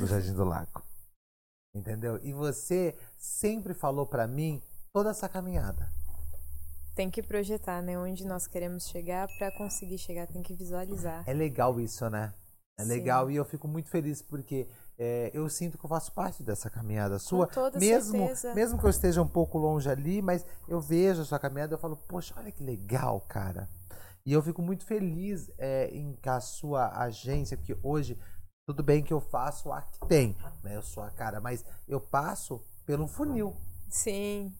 [0.00, 0.82] no Jardim do Lago.
[1.74, 2.18] Entendeu?
[2.22, 4.62] E você sempre falou pra mim
[4.92, 5.90] toda essa caminhada.
[6.94, 7.98] Tem que projetar, né?
[7.98, 11.24] Onde nós queremos chegar para conseguir chegar, tem que visualizar.
[11.26, 12.34] É legal isso, né?
[12.78, 12.88] É Sim.
[12.88, 14.68] legal e eu fico muito feliz porque
[14.98, 17.46] é, eu sinto que eu faço parte dessa caminhada sua.
[17.46, 18.54] toda mesmo, certeza.
[18.54, 21.78] mesmo que eu esteja um pouco longe ali, mas eu vejo a sua caminhada e
[21.78, 23.68] falo, poxa, olha que legal, cara.
[24.24, 28.18] E eu fico muito feliz é, em que a sua agência, que hoje,
[28.72, 30.76] tudo bem que eu faço a que tem, né?
[30.76, 33.54] Eu sou a cara, mas eu passo pelo funil,
[33.90, 34.50] Sim,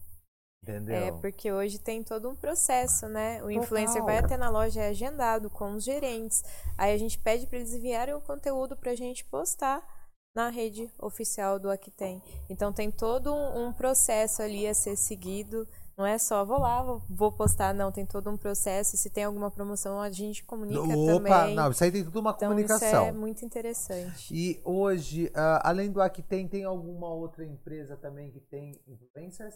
[0.61, 0.95] entendeu?
[0.95, 3.43] é porque hoje tem todo um processo, né?
[3.43, 4.05] O influencer Total.
[4.05, 6.43] vai até na loja, é agendado com os gerentes.
[6.77, 9.83] Aí a gente pede para eles enviarem o conteúdo pra gente postar
[10.35, 12.21] na rede oficial do Aqui Tem.
[12.47, 17.01] Então tem todo um processo ali a ser seguido, Não é só vou lá, vou,
[17.09, 17.91] vou postar, não.
[17.91, 18.95] Tem todo um processo.
[18.95, 21.55] E se tem alguma promoção, a gente comunica Opa, também.
[21.55, 22.87] não, isso aí tem tudo uma então, comunicação.
[22.87, 24.33] Isso é muito interessante.
[24.33, 29.55] E hoje, ah, além do Aqui tem alguma outra empresa também que tem influencers?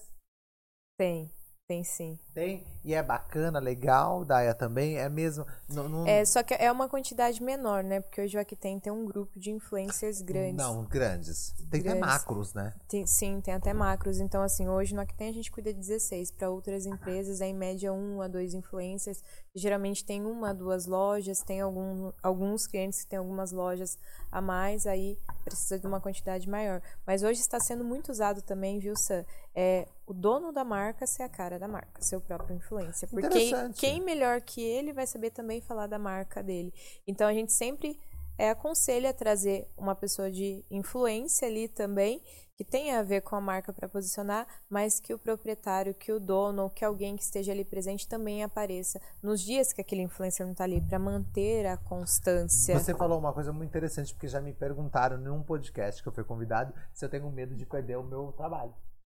[0.97, 1.31] Tem.
[1.67, 2.17] Tem sim.
[2.33, 5.45] Tem, e é bacana, legal, Daia também, é mesmo.
[5.67, 6.07] Não, não...
[6.07, 7.99] É, só que é uma quantidade menor, né?
[7.99, 10.55] Porque hoje o Aqui tem, um grupo de influencers grandes.
[10.55, 11.53] Não, grandes.
[11.69, 11.91] Tem Grandes.
[11.91, 12.73] até macros, né?
[12.87, 14.21] Tem- sim, tem até macros.
[14.21, 16.31] Então, assim, hoje no Aqui tem a gente cuida de 16.
[16.31, 19.21] Para outras empresas é em média um a dois influencers.
[19.57, 23.97] Geralmente tem uma, duas lojas, tem algum, alguns clientes que têm algumas lojas
[24.31, 26.81] a mais, aí precisa de uma quantidade maior.
[27.05, 29.25] Mas hoje está sendo muito usado também, viu, Sam?
[29.55, 33.09] É o dono da marca ser a cara da marca, ser o próprio influencer.
[33.09, 36.73] Porque quem melhor que ele vai saber também falar da marca dele.
[37.07, 37.99] Então a gente sempre
[38.37, 42.21] é, aconselha trazer uma pessoa de influência ali também,
[42.57, 46.19] que tenha a ver com a marca para posicionar, mas que o proprietário, que o
[46.19, 50.53] dono, que alguém que esteja ali presente também apareça nos dias que aquele influencer não
[50.53, 52.77] está ali, para manter a constância.
[52.77, 56.23] Você falou uma coisa muito interessante, porque já me perguntaram num podcast que eu fui
[56.23, 58.73] convidado se eu tenho medo de perder o meu trabalho.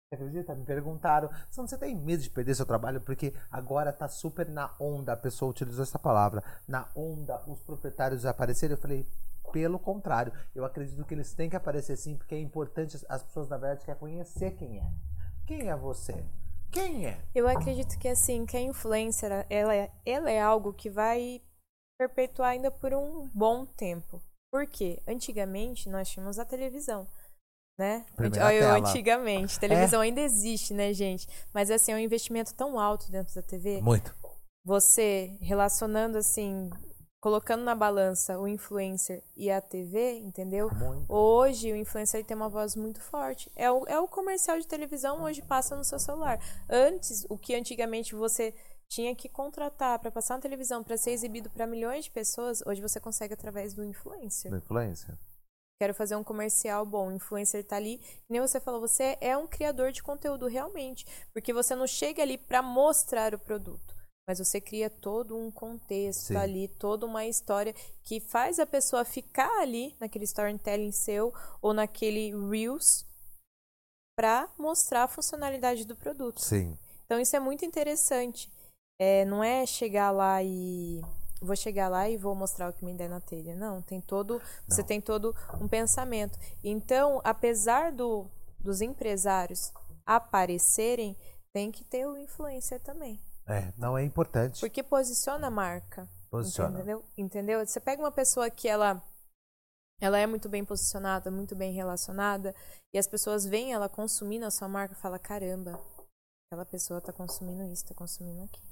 [0.10, 0.56] Você acredita?
[0.56, 3.00] Me perguntaram, "Sam, você tem medo de perder seu trabalho?
[3.00, 8.26] Porque agora tá super na onda, a pessoa utilizou essa palavra, na onda os proprietários
[8.26, 8.76] aparecerem.
[8.76, 9.08] Eu falei,
[9.52, 13.24] pelo contrário, eu acredito que eles têm que aparecer sim, porque é importante, as- as
[13.24, 14.90] pessoas na verdade querem conhecer quem é.
[15.48, 16.24] Quem é você?
[16.72, 17.20] Quem é?
[17.34, 21.42] Eu acredito que assim, que a influencer, ela é, ela é algo que vai
[22.00, 24.22] perpetuar ainda por um bom tempo.
[24.52, 25.00] Por quê?
[25.08, 27.08] Antigamente nós tínhamos a televisão,
[27.80, 28.06] né?
[28.16, 28.78] Primeira eu, tela.
[28.78, 28.80] É.
[28.82, 31.28] antigamente, televisão ainda existe, né, gente?
[31.54, 33.82] Mas assim, é um investimento tão alto dentro da TV.
[33.82, 34.16] Muito.
[34.66, 36.70] Você relacionando assim,
[37.20, 40.70] colocando na balança o influencer e a TV, entendeu?
[40.74, 41.12] Muito.
[41.12, 43.52] Hoje o influencer tem uma voz muito forte.
[43.56, 46.40] É o, é o comercial de televisão hoje passa no seu celular.
[46.70, 48.54] Antes, o que antigamente você
[48.88, 52.82] tinha que contratar para passar na televisão para ser exibido para milhões de pessoas, hoje
[52.82, 54.50] você consegue através do influencer.
[54.50, 55.18] Da influência.
[55.80, 59.38] Quero fazer um comercial bom, o influencer tá ali, que nem você falou, você é
[59.38, 63.96] um criador de conteúdo realmente, porque você não chega ali para mostrar o produto,
[64.30, 66.36] mas você cria todo um contexto Sim.
[66.36, 67.74] ali, toda uma história
[68.04, 73.08] que faz a pessoa ficar ali naquele storytelling seu ou naquele reels
[74.16, 76.42] para mostrar a funcionalidade do produto.
[76.42, 76.78] Sim.
[77.06, 78.52] Então isso é muito interessante.
[79.02, 81.02] É, não é chegar lá e
[81.42, 83.56] vou chegar lá e vou mostrar o que me der na telha.
[83.56, 84.88] Não, tem todo, você Não.
[84.88, 86.38] tem todo um pensamento.
[86.64, 88.28] Então, apesar do,
[88.60, 89.74] dos empresários
[90.06, 91.18] aparecerem,
[91.52, 93.20] tem que ter o influencer também,
[93.50, 94.60] É, não é importante.
[94.60, 96.08] porque posiciona a marca.
[96.30, 96.78] Posiciona.
[96.78, 97.04] Entendeu?
[97.18, 97.66] Entendeu?
[97.66, 99.02] Você pega uma pessoa que ela
[100.02, 102.56] ela é muito bem posicionada, muito bem relacionada,
[102.94, 105.78] e as pessoas veem ela consumindo a sua marca e falam, caramba,
[106.48, 108.70] aquela pessoa tá consumindo isso, tá consumindo aquilo.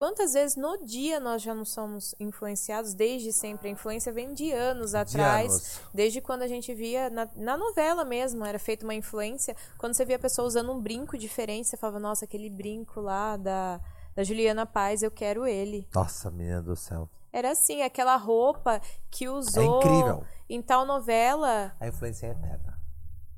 [0.00, 3.68] Quantas vezes no dia nós já não somos influenciados desde sempre?
[3.68, 5.80] A influência vem de anos De atrás, anos.
[5.92, 9.56] desde quando a gente via na, na novela mesmo, era feita uma influência.
[9.76, 13.36] Quando você via a pessoa usando um brinco diferente, você falava, nossa, aquele brinco lá
[13.36, 13.80] da,
[14.18, 15.86] da Juliana Paz, eu quero ele.
[15.94, 17.08] Nossa, menina do céu.
[17.32, 18.80] Era assim, aquela roupa
[19.12, 20.24] que usou É incrível.
[20.50, 21.76] em tal novela.
[21.78, 22.76] A influência é eterna.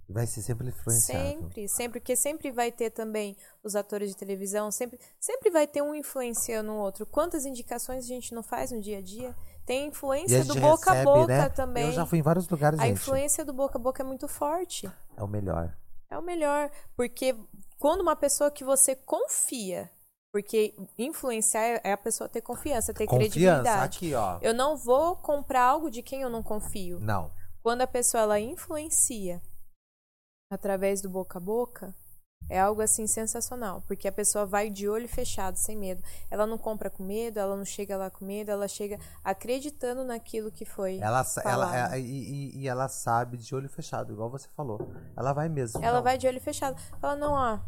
[0.08, 1.22] Vai ser sempre influenciado.
[1.22, 5.82] Sempre, sempre, porque sempre vai ter também os atores de televisão, sempre, sempre vai ter
[5.82, 7.04] um influenciando o outro.
[7.04, 9.36] Quantas indicações a gente não faz no dia a dia?
[9.66, 11.48] Tem a influência do boca recebe, a boca né?
[11.50, 11.86] também.
[11.88, 12.94] Eu já fui em vários lugares, A gente.
[12.96, 14.90] influência do boca a boca é muito forte.
[15.14, 15.76] É o melhor.
[16.08, 17.36] É o melhor, porque
[17.78, 19.90] quando uma pessoa que você confia,
[20.32, 23.96] porque influenciar é- é a pessoa ter confiança, ter Confiança, credibilidade.
[23.96, 24.38] aqui, ó.
[24.40, 26.98] Eu não vou comprar algo de quem eu não confio.
[27.00, 27.30] Não.
[27.62, 29.42] Quando a pessoa ela influencia
[30.52, 31.94] através do boca a boca,
[32.48, 36.02] é algo assim sensacional, porque a pessoa vai de olho fechado, sem medo.
[36.30, 40.50] Ela não compra com medo, ela não chega lá com medo, ela chega acreditando naquilo
[40.50, 40.98] que foi.
[40.98, 41.24] Ela,
[41.94, 44.80] é- e, e- e ela sabe de olho fechado, igual você falou.
[45.16, 45.84] Ela vai mesmo.
[45.84, 46.02] Ela Não.
[46.02, 46.80] vai de olho fechado.
[47.00, 47.58] Fala, não, ó,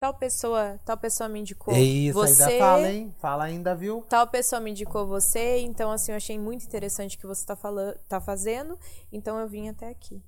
[0.00, 1.74] tal pessoa, tal pessoa me indicou.
[1.74, 3.14] É isso, você, ainda fala, hein?
[3.20, 4.04] Fala ainda, viu?
[4.08, 7.56] Tal pessoa me indicou você, então assim, eu achei muito interessante o que você tá
[7.56, 8.78] falando, tá fazendo,
[9.12, 10.22] então eu vim até aqui.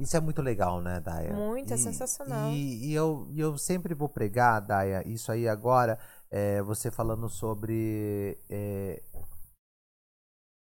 [0.00, 1.32] Isso é muito legal, né, Daya?
[1.32, 2.50] Muito, é E- sensacional.
[2.50, 5.98] E, e eu, eu sempre vou pregar, Daya, isso aí agora,
[6.30, 8.36] é, você falando sobre.
[8.50, 9.00] é,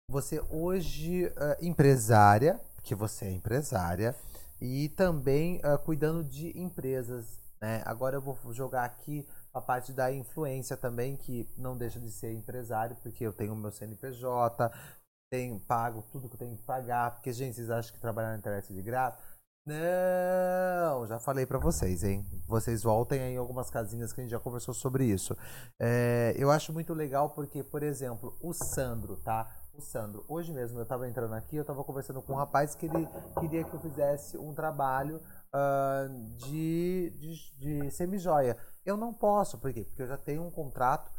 [0.08, 4.14] você hoje, é, empresária, que você é empresária,
[4.60, 7.38] e também é, cuidando de empresas.
[7.60, 7.82] Né?
[7.84, 12.32] Agora eu vou jogar aqui a parte da influência também, que não deixa de ser
[12.32, 14.70] empresário, porque eu tenho o meu CNPJ,
[15.30, 18.38] tenho, pago tudo que eu tenho que pagar, porque, gente, vocês acham que trabalhar na
[18.38, 19.18] internet é de graça?
[19.66, 22.24] Não, já falei pra vocês, hein?
[22.46, 25.36] Vocês voltem aí em algumas casinhas que a gente já conversou sobre isso.
[25.80, 29.50] É, eu acho muito legal porque, por exemplo, o Sandro, tá?
[29.74, 32.86] O Sandro, hoje mesmo eu tava entrando aqui, eu tava conversando com um rapaz que
[32.86, 33.08] ele
[33.40, 35.20] queria que eu fizesse um trabalho
[35.56, 38.56] ah, de, de, de semijoia.
[38.84, 39.84] Eu não posso, por quê?
[39.84, 41.10] Porque eu já tenho um contrato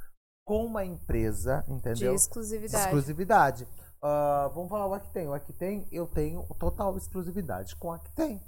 [0.45, 2.13] com uma empresa, De entendeu?
[2.13, 2.83] exclusividade.
[2.85, 3.67] exclusividade.
[4.01, 5.27] Ah, vamos falar o Actem.
[5.27, 8.39] O Actem, eu tenho total exclusividade com o Actem.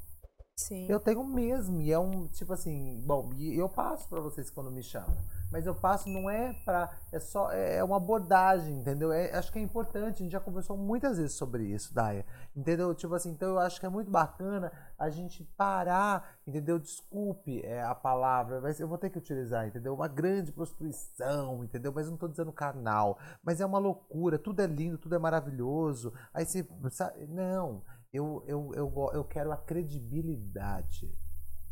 [0.55, 0.85] Sim.
[0.87, 1.81] Eu tenho mesmo.
[1.81, 5.17] E é um, tipo assim, bom, e eu passo pra vocês quando me chamam.
[5.51, 6.89] Mas eu passo não é pra.
[7.11, 7.51] É só.
[7.51, 9.11] É uma abordagem, entendeu?
[9.11, 10.21] É, acho que é importante.
[10.21, 12.25] A gente já conversou muitas vezes sobre isso, Daya.
[12.55, 12.93] Entendeu?
[12.93, 16.77] Tipo assim, então eu acho que é muito bacana a gente parar, entendeu?
[16.77, 19.93] Desculpe é, a palavra, mas eu vou ter que utilizar, entendeu?
[19.93, 21.91] Uma grande prostituição, entendeu?
[21.91, 23.17] Mas eu não tô dizendo carnal.
[23.43, 26.13] Mas é uma loucura, tudo é lindo, tudo é maravilhoso.
[26.33, 26.67] Aí você.
[26.91, 27.81] sabe, não.
[28.13, 31.11] Eu, eu, eu, eu quero a credibilidade.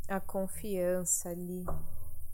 [0.08, 1.66] A confiança ali.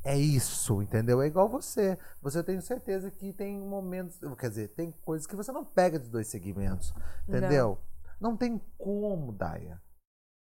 [0.04, 1.22] É isso, entendeu?
[1.22, 1.97] É igual você.
[2.22, 4.20] Você eu tenho certeza que tem momentos.
[4.38, 6.93] Quer dizer, tem coisas que você não pega dos dois segmentos.
[7.28, 7.78] Entendeu?
[8.20, 9.82] Não, tem como, Daia.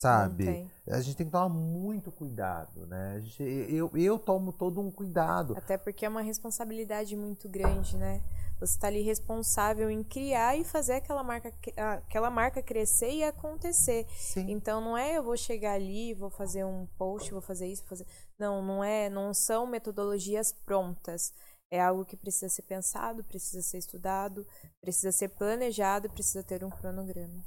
[0.02, 0.44] Sabe?
[0.44, 0.70] Não tem.
[0.88, 3.20] A gente tem que tomar muito cuidado, né?
[3.20, 3.42] Gente-
[3.72, 5.56] eu, eu tomo todo um cuidado.
[5.56, 8.20] Até porque é uma responsabilidade muito grande, né?
[8.62, 14.06] Você está ali responsável em criar e fazer aquela marca, aquela marca crescer e acontecer.
[14.16, 14.52] Sim.
[14.52, 17.88] Então não é eu vou chegar ali, vou fazer um post, vou fazer isso, vou
[17.88, 18.06] fazer.
[18.38, 21.34] Não, não é, não são metodologias prontas.
[21.72, 24.46] É algo que precisa ser pensado, precisa ser estudado,
[24.80, 27.44] precisa ser planejado, precisa ter um cronograma.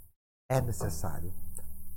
[0.51, 1.33] É necessário.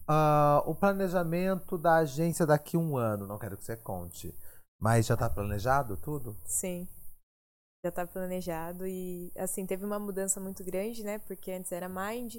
[0.06, 4.32] Ah, o planejamento da agência daqui a um ano, não quero que você conte.
[4.78, 6.36] Mas já tá planejado tudo?
[6.44, 6.86] Sim.
[7.84, 11.18] Já tá planejado e assim, teve uma mudança muito grande, né?
[11.18, 12.36] Porque antes era Mind,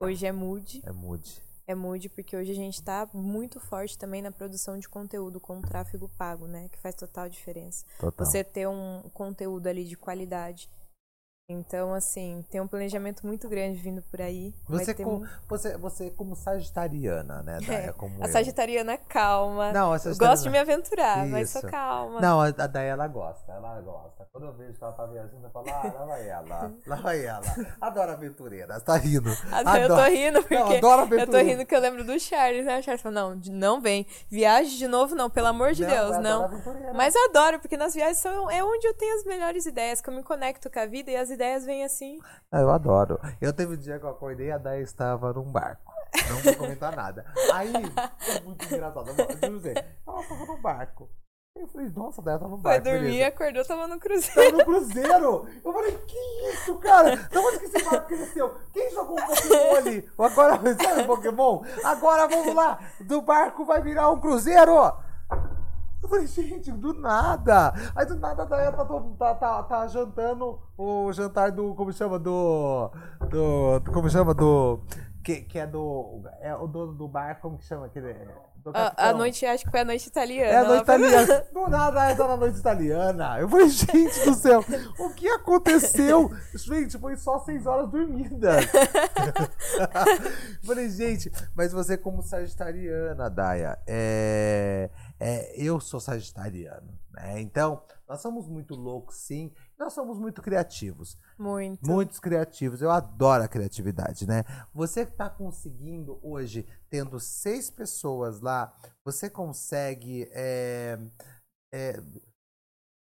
[0.00, 0.82] hoje é Mood.
[0.84, 1.42] É mude.
[1.66, 5.58] É Mood porque hoje a gente tá muito forte também na produção de conteúdo com
[5.58, 6.70] o tráfego pago, né?
[6.70, 7.84] Que faz total diferença.
[8.00, 8.26] Total.
[8.26, 10.70] Você ter um conteúdo ali de qualidade.
[11.52, 14.52] Então, assim, tem um planejamento muito grande vindo por aí.
[14.68, 17.94] Você, com, mu- você, você como sagitariana, né, Daia?
[17.94, 18.32] Como A eu.
[18.32, 19.72] sagitariana calma.
[19.72, 21.70] Não, a Eu sagitariana- gosto de me aventurar, mas sou Isso.
[21.70, 22.20] calma.
[22.20, 24.28] Não, a, a Daia ela gosta, ela gosta.
[24.30, 27.24] Quando eu vejo que ela tá viajando, eu falo, ah, lá vai ela, lá vai
[27.24, 27.42] ela.
[27.80, 29.30] Adoro aventureira, tá rindo.
[29.50, 30.10] Ah, Eu tô Adoro.
[30.12, 32.78] rindo porque Não, adoro eu tô rindo que eu lembro do Charles, né?
[32.78, 34.06] O Charles falou, não, não vem.
[34.28, 36.52] Viaje de novo, não, pelo amor de Não, Deus, eu adoro
[36.84, 36.92] não.
[36.92, 40.10] Mas eu adoro, porque nas viagens são, é onde eu tenho as melhores ideias, que
[40.10, 42.18] eu me conecto com a vida e as ideias vêm assim.
[42.50, 43.18] Ah, eu adoro.
[43.40, 45.92] Eu teve um dia que eu acordei e a Daia estava num barco.
[46.30, 47.24] Não vou comentar nada.
[47.52, 47.72] Aí,
[48.18, 49.08] foi muito engraçado.
[49.08, 49.74] Eu você,
[50.06, 51.08] ela estava num barco.
[51.56, 52.84] Eu falei, nossa, a Daia tá num Foi barco.
[52.84, 53.26] dormir, beleza.
[53.26, 54.34] acordou, tava no cruzeiro.
[54.34, 55.48] Tava no cruzeiro.
[55.64, 56.18] Eu falei, que
[56.52, 57.16] isso, cara?
[57.16, 58.54] Da onde que esse barco cresceu?
[58.72, 60.08] Quem jogou um Pokémon ali?
[60.18, 61.62] Agora, sabe Pokémon?
[61.84, 62.78] Agora vamos lá.
[63.00, 64.92] Do barco vai virar um cruzeiro.
[66.02, 67.72] Eu falei, gente, do nada.
[67.94, 71.74] Aí do nada a Daia tá, tá, tá, tá jantando o jantar do.
[71.74, 72.18] Como chama?
[72.18, 72.90] Do.
[73.28, 73.82] Do.
[73.92, 74.32] Como chama?
[74.32, 74.80] Do.
[75.24, 76.22] Que, que é do.
[76.40, 78.16] É o dono do barco, como que chama aquele?
[78.74, 80.50] A, a noite, acho que foi a noite italiana.
[80.50, 81.44] É a noite Ela foi- italiana.
[81.52, 83.38] Do nada, ela tá na noite italiana.
[83.40, 84.62] Eu falei, gente do céu,
[84.98, 86.30] o que aconteceu?
[86.54, 88.66] Gente, foi só seis horas dormidas.
[90.64, 94.90] falei, gente, mas você como sagitariana, Daya, é,
[95.20, 97.40] é, eu sou sagitariano, né?
[97.40, 99.52] Então, nós somos muito loucos, sim.
[99.76, 101.18] Nós somos muito criativos.
[101.36, 101.86] Muito.
[101.86, 102.80] Muitos criativos.
[102.80, 104.44] Eu adoro a criatividade, né?
[104.72, 110.98] Você que está conseguindo hoje, tendo seis pessoas lá, você consegue é,
[111.74, 112.00] é,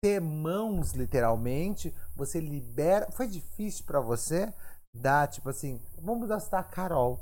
[0.02, 1.94] ter mãos, literalmente.
[2.14, 3.10] Você libera.
[3.12, 4.52] Foi difícil para você
[4.94, 7.18] dar, tipo assim, vamos citar a Carol.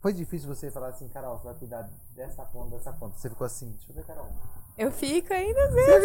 [0.00, 3.16] Foi difícil você falar assim, Carol, você vai cuidar dessa ponta, dessa ponta.
[3.18, 4.26] Você ficou assim, deixa eu ver, Carol.
[4.76, 6.04] Eu fico ainda às vezes.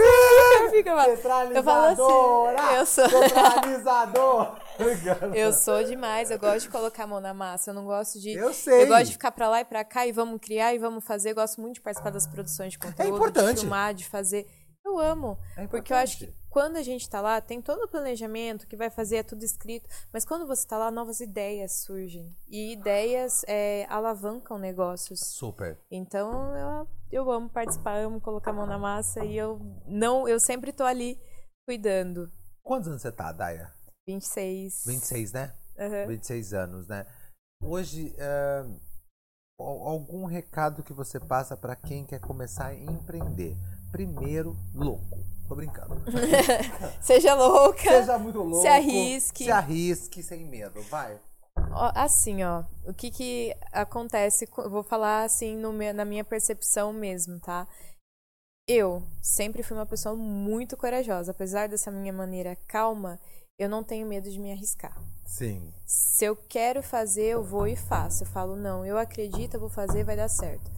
[0.64, 4.56] Eu fico, eu falo- eu falo assim, eu sou- Centralizador!
[5.36, 7.70] Eu sou demais, eu gosto de colocar a mão na massa.
[7.70, 8.32] Eu não gosto de.
[8.32, 8.84] Eu sei.
[8.84, 11.30] Eu gosto de ficar pra lá e pra cá e vamos criar e vamos fazer.
[11.32, 13.54] Eu gosto muito de participar das produções de conteúdo, importante.
[13.56, 14.48] de filmar, de fazer.
[14.86, 15.38] Eu amo.
[15.56, 18.76] É porque eu acho que quando a gente tá lá, tem todo o planejamento que
[18.76, 19.90] vai fazer, é tudo escrito.
[20.12, 22.36] Mas quando você tá lá, novas ideias surgem.
[22.48, 25.20] E ideias é, alavancam negócios.
[25.22, 25.80] Super.
[25.90, 30.40] Então eu, eu amo participar, amo colocar a mão na massa e eu não, eu
[30.40, 31.20] sempre tô ali
[31.68, 32.32] cuidando.
[32.62, 33.74] Quantos anos você tá, Daya?
[34.08, 34.84] 26.
[34.86, 35.54] 26, né?
[35.80, 36.08] Aham.
[36.08, 37.06] 26 anos, né?
[37.64, 38.14] Hoje,
[39.60, 43.56] al- algum recado que você passa pra quem quer começar a empreender?
[43.94, 45.20] Primeiro, louco.
[45.48, 46.02] Tô brincando.
[47.00, 47.84] Seja louca.
[47.84, 48.64] Seja muito louco.
[48.64, 49.44] Se arrisque.
[49.44, 51.16] Se arrisque sem medo, vai.
[51.72, 57.40] Ó, Assim, ó, o que que acontece, vou falar assim no na minha percepção mesmo,
[57.40, 57.68] tá?
[58.68, 63.20] Eu sempre fui uma pessoa muito corajosa, apesar dessa minha maneira calma,
[63.60, 65.00] eu não tenho medo de me arriscar.
[65.24, 65.72] Sim.
[65.86, 68.24] Se eu quero fazer, eu vou e faço.
[68.24, 70.72] Eu falo, não, eu acredito, eu vou fazer, vai dar certo.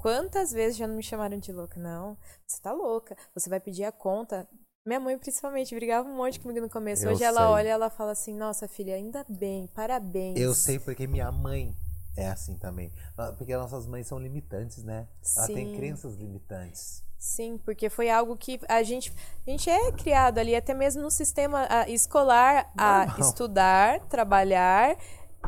[0.00, 1.78] Quantas vezes já não me chamaram de louca?
[1.78, 4.48] Não, você tá louca, você vai pedir a conta.
[4.86, 7.04] Minha mãe, principalmente, brigava um monte comigo no começo.
[7.04, 7.46] Eu Hoje ela sei.
[7.48, 10.40] olha e ela fala assim: Nossa, filha, ainda bem, parabéns.
[10.40, 11.76] Eu sei porque minha mãe
[12.16, 12.90] é assim também.
[13.16, 15.06] Ah, Porque nossas mães são limitantes, né?
[15.36, 15.72] Ela tem Sim.
[15.76, 17.02] crenças limitantes.
[17.18, 19.12] Sim, porque foi algo que a gente,
[19.46, 23.28] a gente é criado ali, até mesmo no sistema ah, escolar, a Normal.
[23.28, 24.96] estudar, trabalhar,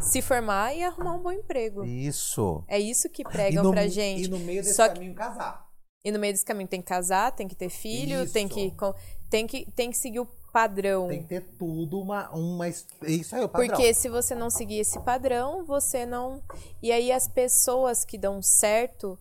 [0.01, 1.85] se formar e arrumar um bom emprego.
[1.85, 2.65] Isso.
[2.69, 4.29] É isso que E pregam no, pra e gente.
[4.29, 5.69] no meio desse Só que- caminho casar.
[6.05, 8.55] E no meio desse caminho tem que casar, tem que ter filho, tem Isso.
[8.55, 8.95] que, com-
[9.31, 11.07] tem que tem que seguir o padrão.
[11.09, 12.29] Tem que ter tudo uma.
[12.35, 13.69] uma es- isso aí é o padrão.
[13.69, 16.43] Porque se você não seguir esse padrão, você não.
[16.83, 19.17] E aí as pessoas que dão certo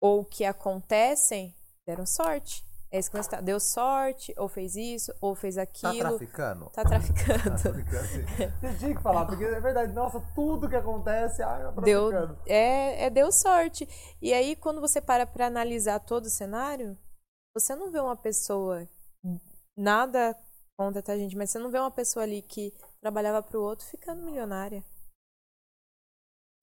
[0.00, 1.54] ou que acontecem
[1.86, 2.62] deram sorte.
[2.90, 3.40] É isso que nós tá.
[3.40, 5.98] Deu sorte, ou fez isso, ou fez Tá aquilo.
[5.98, 6.70] traficando?
[6.70, 7.42] Tá traficando.
[7.44, 8.24] Tá traficando, sim.
[8.60, 9.92] Você tinha que falar, porque é verdade.
[9.92, 12.38] Nossa, tudo que acontece, eu tô Deu, traficando.
[12.46, 13.86] é, é, deu sorte.
[14.22, 16.96] E aí, quando você para pra analisar todo o cenário,
[17.54, 18.88] você não vê uma pessoa.
[19.76, 20.34] Nada
[20.78, 21.36] contra, tá, gente?
[21.36, 22.72] Mas você não vê uma pessoa ali que
[23.02, 24.82] trabalhava pro outro ficando milionária.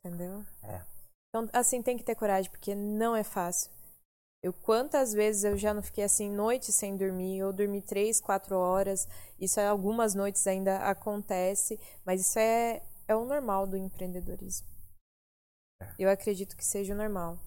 [0.03, 0.43] Entendeu?
[0.63, 0.81] É.
[1.29, 3.71] Então, assim, tem que ter coragem, porque não é fácil.
[4.45, 8.55] Eu quantas vezes eu já não fiquei assim noites sem dormir, eu dormi três, quatro
[8.55, 9.07] horas.
[9.39, 14.67] Isso é, algumas noites ainda acontece, mas isso é, é o normal do empreendedorismo.
[15.97, 17.39] Eu acredito que seja o normal.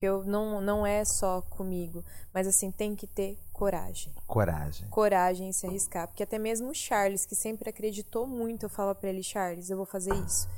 [0.00, 4.10] Eu não, não é só comigo, mas assim, tem que ter coragem.
[4.26, 4.88] Coragem.
[4.88, 6.08] Coragem em se arriscar.
[6.08, 9.76] Porque até mesmo o Charles, que sempre acreditou muito, eu falava pra ele, Charles, eu
[9.76, 10.48] vou fazer isso.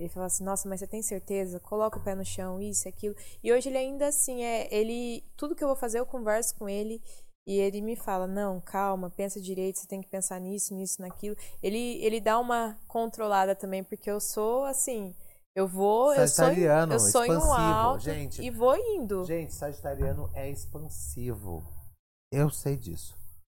[0.00, 1.60] Ele falava assim, nossa, mas você tem certeza?
[1.60, 3.14] Coloca o pé no chão, isso, aquilo.
[3.44, 6.66] E hoje ele ainda assim é, ele, tudo que eu vou fazer eu converso com
[6.66, 7.02] ele
[7.46, 11.36] e ele me fala, não, calma, pensa direito, você tem que pensar nisso, nisso, naquilo.
[11.62, 15.14] Ele, ele dá uma controlada também, porque eu sou assim,
[15.54, 18.40] eu vou, eu sonho, eu sonho alto gente.
[18.40, 19.22] e vou indo.
[19.26, 21.62] Gente, Sagitariano é expansivo.
[22.32, 23.14] Eu sei disso.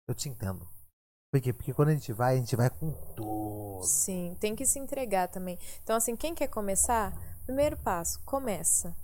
[0.09, 0.67] Eu te entendo.
[1.33, 1.51] Por quê?
[1.51, 3.81] Porque quando a gente vai, a gente vai com tudo.
[3.81, 5.57] Sim, tem que se entregar também.
[5.81, 7.11] Então, assim, quem quer começar,
[7.43, 8.95] primeiro passo, começa.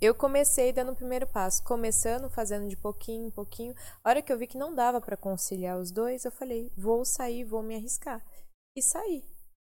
[0.00, 3.72] Eu comecei dando o primeiro passo, começando, fazendo de pouquinho em pouquinho.
[4.02, 7.04] A hora que eu vi que não dava pra conciliar os dois, eu falei, vou
[7.04, 8.20] sair, vou me arriscar.
[8.76, 9.22] E saí.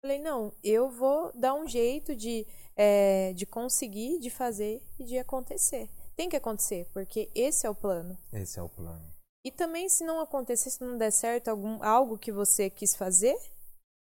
[0.02, 2.44] Falei, não, eu vou dar um jeito de,
[2.76, 5.88] é, de conseguir, de fazer e de acontecer.
[6.16, 8.18] Tem que acontecer, porque esse é o plano.
[8.34, 9.19] Esse é o plano.
[9.44, 13.38] E também, se não acontecer, se não der certo algum, algo que você quis fazer,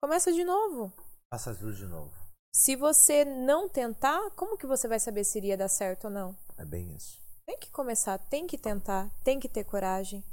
[0.02, 0.92] começa de novo.
[1.32, 2.12] Faça tudo de novo.
[2.54, 6.34] Se você não tentar, como que você vai saber se iria dar certo ou não?
[6.56, 7.20] É bem isso.
[7.46, 10.24] Tem que começar, tem que tentar, tem que ter coragem,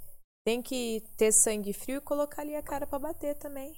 [0.46, 3.78] tem que ter sangue frio e colocar ali a cara pra bater também.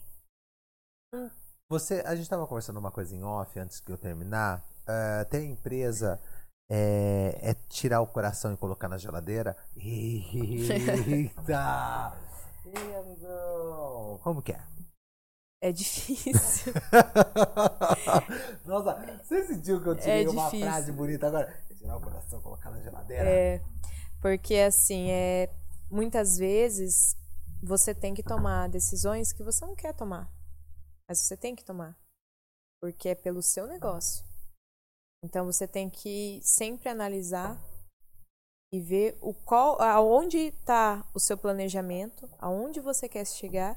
[1.70, 4.64] Você, a gente tava conversando uma coisa em off antes que eu terminar.
[4.88, 6.22] Eh, tem empresa
[6.70, 9.56] é, é tirar o coração e colocar na geladeira?
[9.78, 11.34] Eita!
[14.22, 14.62] Como que é?
[15.62, 16.74] É difícil.
[18.66, 20.68] Nossa, você sentiu que eu tirei É uma difícil.
[20.68, 21.64] frase bonita agora?
[21.78, 23.24] Tirar o coração e colocar na geladeira?
[23.28, 23.62] É,
[24.22, 25.50] porque assim, é,
[25.90, 27.16] muitas vezes
[27.64, 30.30] você tem que tomar decisões que você não quer tomar.
[31.08, 31.96] Mas você tem que tomar.
[32.82, 34.25] Porque é pelo seu negócio.
[35.26, 37.60] Então você tem que sempre analisar
[38.72, 43.76] e ver o qual, aonde está o seu planejamento, aonde você quer chegar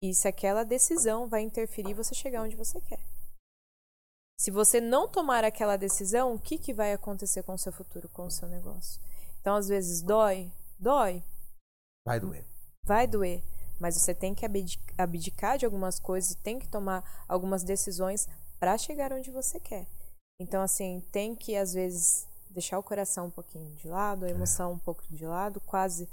[0.00, 3.00] e se aquela decisão vai interferir você chegar onde você quer.
[4.40, 8.08] Se você não tomar aquela decisão, o que, que vai acontecer com o seu futuro,
[8.10, 9.02] com o seu negócio?
[9.40, 11.24] Então, às vezes, dói, dói,
[12.06, 12.46] Vai doer.
[12.84, 13.42] vai doer,
[13.80, 18.28] mas você tem que abdi- abdicar de algumas coisas e tem que tomar algumas decisões
[18.60, 19.88] para chegar onde você quer.
[20.40, 24.72] Então, assim, tem que, às vezes, deixar o coração um pouquinho de lado, a emoção
[24.72, 26.08] um pouco de lado, quase.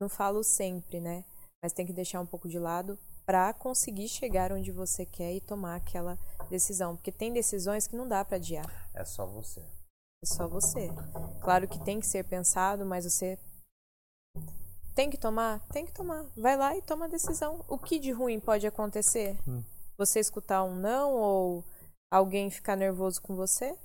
[0.00, 1.24] Não falo sempre, né?
[1.62, 5.40] Mas tem que deixar um pouco de lado para conseguir chegar onde você quer e
[5.40, 6.96] tomar aquela decisão.
[6.96, 8.90] Porque tem decisões que não dá para adiar.
[8.94, 9.60] É só você.
[9.60, 10.88] É só você.
[11.42, 13.38] Claro que tem que ser pensado, mas você
[14.94, 15.60] tem que tomar?
[15.68, 16.24] Tem que tomar.
[16.36, 17.64] Vai lá e toma a decisão.
[17.68, 19.38] O que de ruim pode acontecer?
[19.46, 19.62] Hum.
[19.98, 21.64] Você escutar um não ou
[22.10, 23.78] alguém ficar nervoso com você?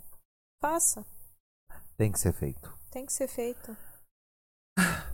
[0.62, 1.06] Faça.
[1.98, 2.74] Tem que ser feito.
[2.92, 3.76] Tem que ser feito.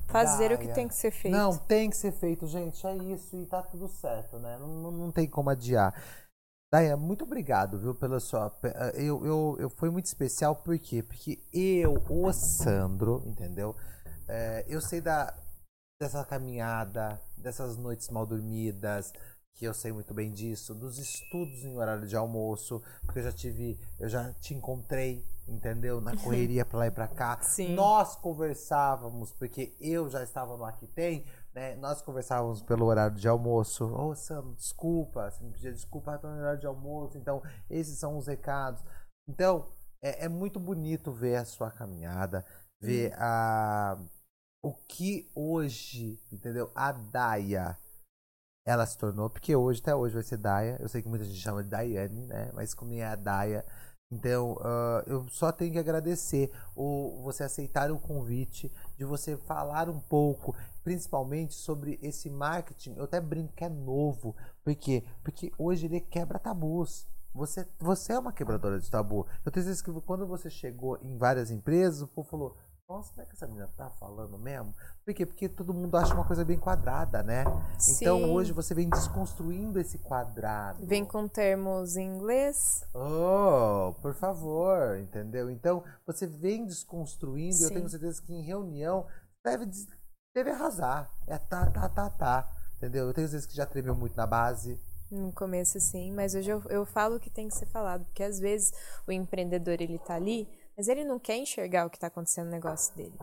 [0.07, 1.35] Fazer o que tem que ser feito.
[1.35, 2.85] Não, tem que ser feito, gente.
[2.85, 4.57] É isso e tá tudo certo, né?
[4.57, 5.93] Não, não, tem como adiar.
[6.73, 8.51] Daya, muito obrigado, viu, pela sua.
[8.95, 11.03] Eu, eu, eu foi muito especial, por quê?
[11.03, 13.75] Porque eu, o Sandro, entendeu?
[14.27, 15.33] É, eu sei da,
[16.01, 19.13] dessa caminhada, dessas noites mal dormidas,
[19.53, 23.31] que eu sei muito bem disso, dos estudos em horário de almoço, porque eu já
[23.31, 26.01] tive, eu já te encontrei, entendeu?
[26.01, 27.39] Na correria para lá e para cá.
[27.41, 27.75] Sim.
[27.75, 31.75] Nós conversávamos, porque eu já estava no Aqui Tem, né?
[31.75, 33.85] Nós conversávamos pelo horário de almoço.
[33.85, 37.17] Ô, oh, Sam, desculpa, você me pedia desculpa, estou no horário de almoço.
[37.17, 38.83] Então, esses são os recados.
[39.29, 39.67] Então,
[40.01, 42.45] é, é muito bonito ver a sua caminhada,
[42.81, 43.97] ver a
[44.63, 46.71] o que hoje, entendeu?
[46.75, 47.77] A Daia
[48.65, 50.77] ela se tornou, porque hoje, até hoje vai ser Daia.
[50.79, 52.51] Eu sei que muita gente chama de Daiane, né?
[52.53, 53.65] Mas como é a Daia.
[54.11, 59.89] Então, uh, eu só tenho que agradecer o, você aceitar o convite, de você falar
[59.89, 60.53] um pouco,
[60.83, 62.95] principalmente sobre esse marketing.
[62.97, 64.35] Eu até brinco que é novo.
[64.63, 65.03] Por quê?
[65.23, 67.07] Porque hoje ele quebra tabus.
[67.33, 69.25] Você, você é uma quebradora de tabu.
[69.45, 72.57] Eu tenho certeza que quando você chegou em várias empresas, o povo falou:
[72.91, 74.75] nossa, como é que essa menina tá falando mesmo?
[75.05, 75.25] Por quê?
[75.25, 77.45] Porque todo mundo acha uma coisa bem quadrada, né?
[77.79, 77.93] Sim.
[77.95, 80.85] Então hoje você vem desconstruindo esse quadrado.
[80.85, 82.83] Vem com termos em inglês.
[82.93, 85.49] Oh, por favor, entendeu?
[85.49, 87.75] Então você vem desconstruindo e eu Sim.
[87.75, 89.07] tenho certeza que em reunião
[89.41, 89.71] deve,
[90.35, 91.09] deve arrasar.
[91.27, 92.51] É tá, tá, tá, tá.
[92.75, 93.07] Entendeu?
[93.07, 94.77] Eu tenho certeza que já tremeu muito na base.
[95.09, 98.23] No começo, sim, mas hoje eu, eu falo o que tem que ser falado, porque
[98.23, 98.73] às vezes
[99.05, 100.47] o empreendedor ele tá ali
[100.81, 103.13] mas ele não quer enxergar o que está acontecendo no negócio dele.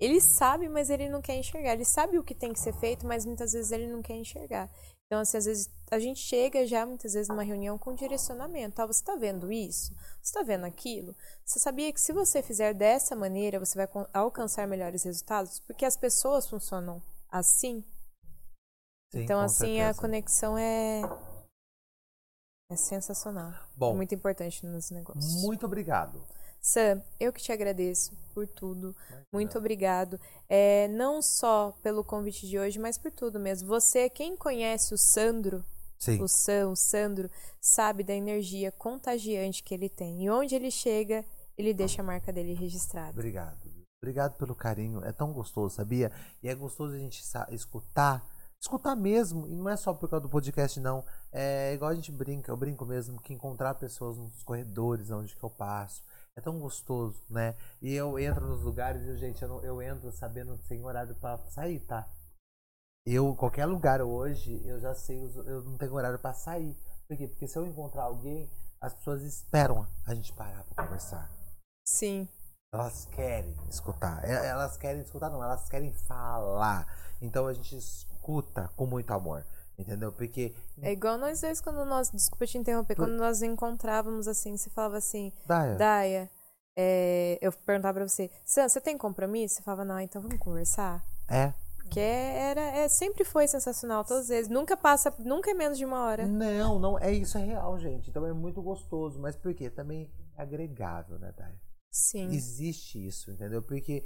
[0.00, 1.74] Ele sabe, mas ele não quer enxergar.
[1.74, 4.68] Ele sabe o que tem que ser feito, mas muitas vezes ele não quer enxergar.
[5.06, 8.82] Então, assim, às vezes a gente chega já muitas vezes numa reunião com direcionamento.
[8.82, 9.94] Ah, você está vendo isso?
[10.20, 11.14] Você está vendo aquilo?
[11.44, 15.60] Você sabia que se você fizer dessa maneira, você vai alcançar melhores resultados?
[15.60, 17.00] Porque as pessoas funcionam
[17.30, 17.84] assim.
[19.12, 19.90] Sim, então, assim, certeza.
[19.90, 21.02] a conexão é.
[22.68, 23.52] É sensacional.
[23.76, 25.42] Bom, é muito importante nos negócios.
[25.42, 26.20] Muito obrigado.
[26.64, 28.96] Sam, eu que te agradeço por tudo.
[29.30, 30.18] Muito obrigado.
[30.48, 33.68] É, não só pelo convite de hoje, mas por tudo mesmo.
[33.68, 35.62] Você, quem conhece o Sandro,
[35.98, 36.22] Sim.
[36.22, 40.24] o Sam, o Sandro, sabe da energia contagiante que ele tem.
[40.24, 41.22] E onde ele chega,
[41.58, 43.10] ele deixa a marca dele registrada.
[43.10, 43.60] Obrigado.
[44.02, 45.04] Obrigado pelo carinho.
[45.04, 46.10] É tão gostoso, sabia?
[46.42, 48.26] E é gostoso a gente escutar.
[48.58, 51.04] Escutar mesmo, e não é só por causa do podcast, não.
[51.30, 55.44] É igual a gente brinca, eu brinco mesmo, que encontrar pessoas nos corredores onde que
[55.44, 56.02] eu passo,
[56.36, 57.54] é tão gostoso, né?
[57.80, 61.14] E eu entro nos lugares e, gente, eu, não, eu entro sabendo que tem horário
[61.16, 62.08] para sair, tá?
[63.06, 66.76] Eu, qualquer lugar hoje, eu já sei, eu não tenho horário para sair.
[67.06, 67.28] Por quê?
[67.28, 71.30] Porque se eu encontrar alguém, as pessoas esperam a gente parar para conversar.
[71.86, 72.26] Sim.
[72.72, 74.24] Elas querem escutar.
[74.24, 76.86] Elas querem escutar, não, elas querem falar.
[77.20, 79.46] Então a gente escuta com muito amor.
[79.78, 80.12] Entendeu?
[80.12, 80.54] Porque.
[80.80, 82.10] É igual nós dois quando nós.
[82.10, 82.94] Desculpa te interromper.
[82.94, 85.32] Quando nós encontrávamos assim, você falava assim.
[85.46, 85.74] Daya.
[85.76, 86.30] Daya.
[86.76, 89.56] É, eu perguntava pra você, Sam, você tem compromisso?
[89.56, 91.04] Você falava, não, então vamos conversar.
[91.28, 91.52] É.
[91.78, 94.48] Porque era, é, sempre foi sensacional, todas as vezes.
[94.50, 96.26] Nunca passa, nunca é menos de uma hora.
[96.26, 98.10] Não, não, é isso, é real, gente.
[98.10, 99.20] Então é muito gostoso.
[99.20, 99.70] Mas por quê?
[99.70, 101.54] Também é agregável, né, Daya?
[101.90, 102.26] Sim.
[102.32, 103.62] Existe isso, entendeu?
[103.62, 104.04] Porque,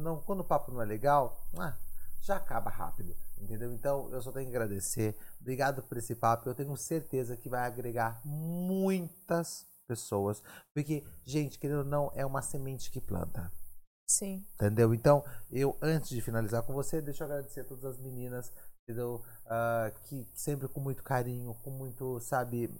[0.00, 1.76] não, quando o papo não é legal, ah,
[2.26, 3.16] já acaba rápido.
[3.38, 3.72] Entendeu?
[3.72, 5.16] Então, eu só tenho que agradecer.
[5.40, 6.48] Obrigado por esse papo.
[6.48, 10.42] Eu tenho certeza que vai agregar muitas pessoas.
[10.74, 13.52] Porque, gente, querendo ou não, é uma semente que planta.
[14.08, 14.44] Sim.
[14.54, 14.94] Entendeu?
[14.94, 18.52] Então, eu, antes de finalizar com você, deixa eu agradecer a todas as meninas,
[18.82, 19.22] entendeu?
[19.44, 22.70] Uh, que sempre com muito carinho, com muito, sabe,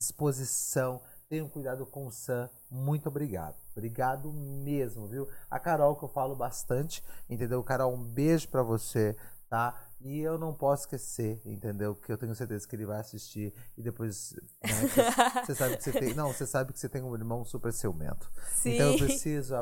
[0.00, 1.02] disposição.
[1.32, 2.50] Tenham cuidado com o Sam.
[2.70, 3.56] Muito obrigado.
[3.74, 5.26] Obrigado mesmo, viu?
[5.50, 7.64] A Carol, que eu falo bastante, entendeu?
[7.64, 9.16] Carol, um beijo para você,
[9.48, 9.74] tá?
[9.98, 11.94] E eu não posso esquecer, entendeu?
[11.94, 14.34] Porque eu tenho certeza que ele vai assistir e depois.
[14.62, 16.12] Né, você sabe que você tem.
[16.12, 18.30] Não, você sabe que você tem um irmão super ciumento.
[18.50, 18.74] Sim.
[18.74, 19.54] Então eu preciso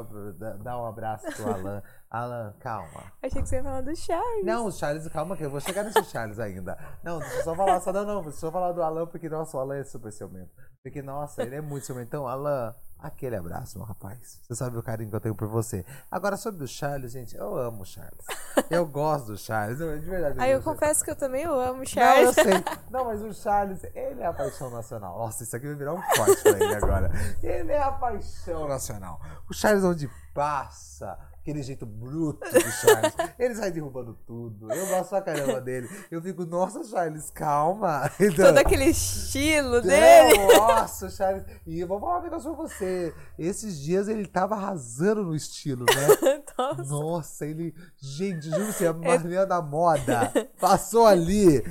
[0.64, 1.82] dar um abraço pro Alan.
[2.10, 3.12] Alan, calma.
[3.22, 4.44] Achei que você ia falar do Charles.
[4.44, 6.76] Não, o Charles, calma que eu vou chegar nesse Charles ainda.
[7.04, 9.28] Não, deixa eu só falar, só não, não, deixa eu só falar do Alan, porque,
[9.28, 10.50] nossa, o Alan é super ciumento.
[10.82, 12.08] Porque, nossa, ele é muito ciumento.
[12.08, 14.40] Então, Alan, aquele abraço, meu rapaz.
[14.42, 15.84] Você sabe o carinho que eu tenho por você.
[16.10, 18.24] Agora, sobre o Charles, gente, eu amo o Charles.
[18.70, 20.40] Eu gosto do Charles, de verdade.
[20.40, 22.34] Aí eu confesso que eu também eu amo o Charles.
[22.34, 22.64] Não, eu sei.
[22.90, 25.18] Não, mas o Charles, ele é a paixão nacional.
[25.18, 27.10] Nossa, isso aqui vai virar um forte pra ele agora.
[27.42, 29.20] Ele é a paixão nacional.
[29.50, 31.18] O Charles, onde passa.
[31.50, 33.12] Aquele jeito bruto do Charles.
[33.36, 34.72] Ele sai derrubando tudo.
[34.72, 35.88] Eu gosto pra caramba dele.
[36.08, 38.08] Eu fico, nossa, Charles, calma.
[38.20, 40.38] Então, Todo aquele estilo dele.
[40.56, 41.42] Nossa, Charles.
[41.66, 43.12] E eu vou falar um negócio pra você.
[43.36, 46.40] Esses dias ele tava arrasando no estilo, né?
[46.56, 46.82] Nossa.
[46.84, 47.74] Nossa, ele.
[47.96, 50.30] Gente, juro você, a Mariana da Moda
[50.60, 51.64] passou ali.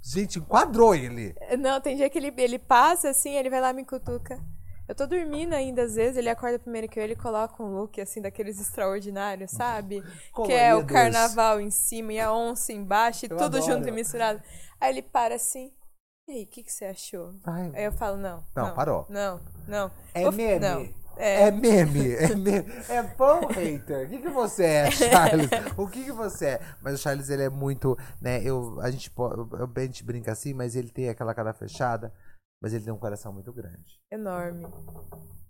[0.00, 1.34] Gente, enquadrou ele.
[1.58, 4.40] Não, tem dia que ele, ele passa assim, ele vai lá e me cutuca.
[4.88, 8.00] Eu tô dormindo ainda, às vezes, ele acorda primeiro que eu, ele coloca um look,
[8.00, 10.02] assim, daqueles extraordinários, sabe?
[10.44, 13.62] Que é o carnaval em cima e a onça embaixo e Eu tudo adoro.
[13.72, 14.40] junto e misturado.
[14.80, 15.72] Aí ele para assim,
[16.28, 17.34] e aí, o que, que você achou?
[17.44, 18.44] Ai, Aí eu falo, não.
[18.54, 19.06] Não, parou.
[19.08, 19.90] Não, não.
[20.14, 20.60] É Vou- meme.
[20.60, 21.06] Não.
[21.18, 21.44] É.
[21.44, 22.72] É, meme, é meme.
[22.90, 24.06] É pão hater.
[24.06, 25.48] O que, que você é, Charles?
[25.76, 26.60] O que, que você é?
[26.82, 28.42] Mas o Charles, ele é muito, né?
[28.42, 32.12] Eu, a, gente, eu- a gente brinca assim, mas ele tem aquela cara fechada.
[32.62, 33.95] Mas ele tem um coração muito grande.
[34.10, 34.66] Enorme.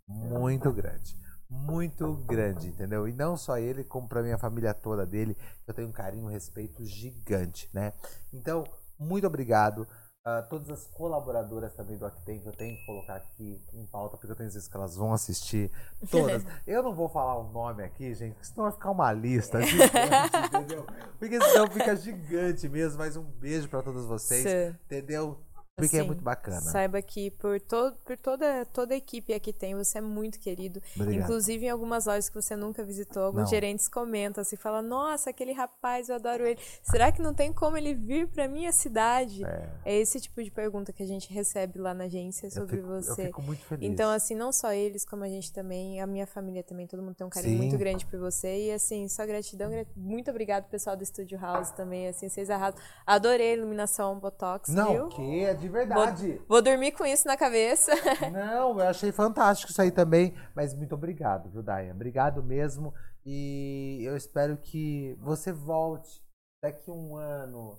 [0.08, 1.16] Muito grande.
[1.48, 3.06] Muito grande, entendeu?
[3.08, 5.36] E não só ele, como pra minha família toda dele.
[5.66, 7.92] Eu tenho um carinho, um respeito gigante, né?
[8.32, 8.64] Então,
[8.98, 9.86] muito obrigado.
[10.24, 14.16] a todas as colaboradoras também do Actem, que eu tenho que colocar aqui em pauta,
[14.16, 15.70] porque eu tenho certeza que elas vão assistir.
[16.10, 16.44] Todas.
[16.66, 20.36] Eu não vou falar o nome aqui, gente, porque senão vai ficar uma lista gigante,
[20.48, 20.84] entendeu?
[21.16, 22.98] Porque senão fica gigante mesmo.
[22.98, 25.38] Mas um beijo pra todos vocês, Cê- entendeu?
[25.76, 26.62] Porque é assim, muito bacana.
[26.62, 30.80] Saiba que por, to por toda, toda a equipe aqui tem, você é muito querido.
[30.98, 31.22] Obrigado.
[31.24, 33.46] Inclusive em algumas lojas que você nunca visitou, alguns Não.
[33.50, 36.58] gerentes comentam assim, falam, nossa, aquele rapaz, eu adoro ele.
[36.82, 39.44] Será que não tem como ele vir pra minha cidade?
[39.44, 39.68] É.
[39.84, 42.88] É esse tipo de pergunta que a gente recebe lá na agência Eu sobre fico,
[42.92, 43.26] eu você.
[43.26, 43.86] fico muito feliz.
[43.86, 47.16] Então, assim, não só eles, como a gente também, a minha família também, todo mundo
[47.16, 47.62] tem um carinho Sim.
[47.62, 48.68] muito grande por você.
[48.68, 52.80] E, assim, só gratidão, grat- muito obrigado, pessoal do Studio House também, assim, vocês arrasam.
[53.06, 55.08] Adorei a iluminação Botox, Não, viu?
[55.08, 56.40] que é de verdade.
[56.48, 57.92] Vou dormir com isso na cabeça.
[58.32, 60.34] Não, eu achei fantástico isso aí também.
[60.54, 61.64] Mas muito obrigado, viu?
[61.92, 62.94] Obrigado mesmo.
[63.24, 66.22] E eu espero que você volte
[66.62, 67.78] daqui um ano.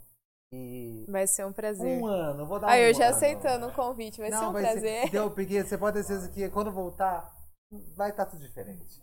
[0.54, 1.06] E.
[1.10, 2.02] Vai ser um prazer.
[2.02, 3.16] Um ano, vou dar Aí um eu já ano.
[3.16, 5.06] aceitando o convite, vai ser um prazer.
[5.06, 7.34] Então, porque você pode ter certeza que quando voltar,
[7.96, 9.02] vai estar tudo diferente.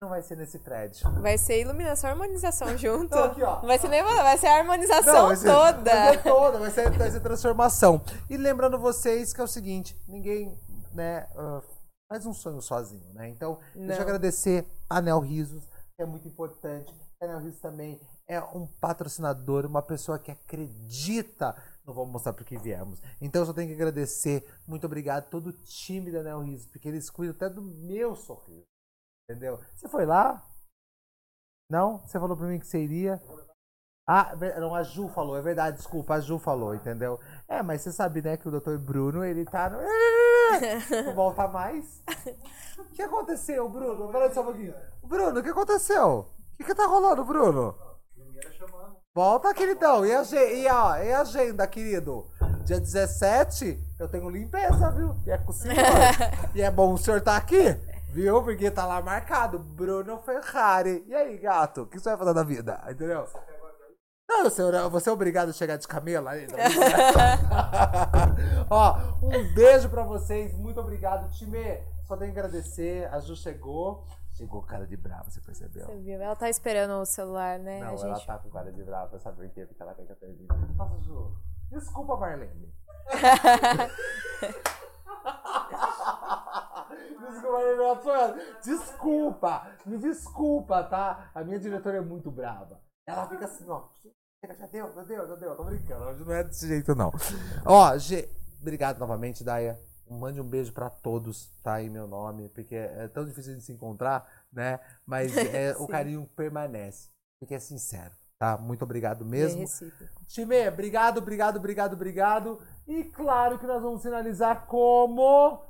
[0.00, 1.10] Não vai ser nesse prédio.
[1.20, 3.14] Vai ser iluminação e harmonização junto.
[3.14, 3.56] Não, aqui, ó.
[3.60, 5.90] Não vai ser nem vai ser a harmonização Não, vai ser- toda.
[5.90, 8.00] Vai ser toda, vai ser, vai ser transformação.
[8.30, 10.56] E lembrando vocês que é o seguinte, ninguém,
[10.94, 11.60] né, ah,
[12.08, 13.28] faz um sonho sozinho, né?
[13.28, 14.02] Então, deixa eu Não.
[14.02, 15.64] agradecer a Nel Risos,
[15.96, 16.94] que é muito importante.
[17.20, 22.56] A Nel Risos também é um patrocinador, uma pessoa que acredita no Vamos Mostrar Porque
[22.56, 23.00] Viemos.
[23.20, 24.46] Então, eu só tenho que agradecer.
[24.64, 28.14] Muito obrigado a todo o time da Nel Risos, porque eles cuidam até do meu
[28.14, 28.64] sorriso.
[29.30, 29.60] Entendeu?
[29.74, 30.42] Você foi lá?
[31.70, 31.98] Não?
[31.98, 33.20] Você falou pra mim que você iria?
[34.08, 37.20] Ah, ver- não, a Ju falou, é verdade, desculpa, a Ju falou, entendeu?
[37.46, 39.78] É, mas você sabe, né, que o doutor Bruno, ele tá no.
[41.04, 42.02] Não volta mais.
[42.78, 44.10] O que aconteceu, Bruno?
[44.10, 44.74] Peraí só um pouquinho.
[45.02, 46.20] Bruno, o que aconteceu?
[46.20, 47.76] O que, que tá rolando, Bruno?
[49.14, 50.06] Volta, queridão.
[50.06, 52.26] E a, e, a, e a agenda, querido?
[52.64, 55.14] Dia 17, eu tenho limpeza, viu?
[55.26, 55.76] E é com o senhor.
[56.54, 57.76] e é bom o senhor tá aqui,
[58.08, 58.42] viu?
[58.42, 61.04] Porque tá lá marcado, Bruno Ferrari.
[61.06, 62.80] E aí, gato, o que você vai fazer da vida?
[62.88, 63.26] Entendeu?
[64.28, 66.46] Não, senhor, você é obrigado a chegar de camelo aí.
[66.46, 66.58] não?
[68.68, 70.52] Ó, um beijo pra vocês.
[70.54, 71.82] Muito obrigado, time.
[72.04, 73.08] Só tenho que agradecer.
[73.12, 74.04] A Ju chegou.
[74.36, 75.86] Chegou cara de brava, você percebeu?
[75.86, 76.22] Você viu?
[76.22, 77.80] Ela tá esperando o celular, né?
[77.80, 78.26] Não, a ela gente...
[78.26, 79.66] tá com cara de brava, sabe por quê?
[79.66, 80.46] Porque ela quer que eu termine.
[80.76, 81.32] Nossa, Ju,
[81.70, 82.72] desculpa, Marlene.
[88.64, 91.30] desculpa, me desculpa, tá?
[91.34, 92.80] A minha diretora é muito brava.
[93.06, 93.88] Ela fica assim, ó.
[94.56, 95.56] Já deu, já deu, já deu.
[95.56, 97.12] Tô brincando, hoje não é desse jeito, não.
[97.66, 98.28] Ó, G,
[98.60, 99.80] obrigado novamente, Daya.
[100.08, 101.82] Mande um beijo pra todos, tá?
[101.82, 104.78] Em meu nome, porque é tão difícil de se encontrar, né?
[105.04, 108.56] Mas é, o carinho permanece, porque é sincero, tá?
[108.56, 109.60] Muito obrigado É mesmo.
[109.60, 110.24] recíproco.
[110.26, 112.60] Time, obrigado, obrigado, obrigado, obrigado.
[112.86, 115.62] E claro que nós vamos finalizar como.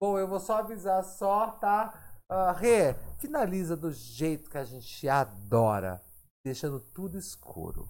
[0.00, 1.92] Bom, eu vou só avisar só, tá?
[2.28, 6.00] Ah, Rê, finaliza do jeito que a gente adora,
[6.44, 7.88] deixando tudo escuro.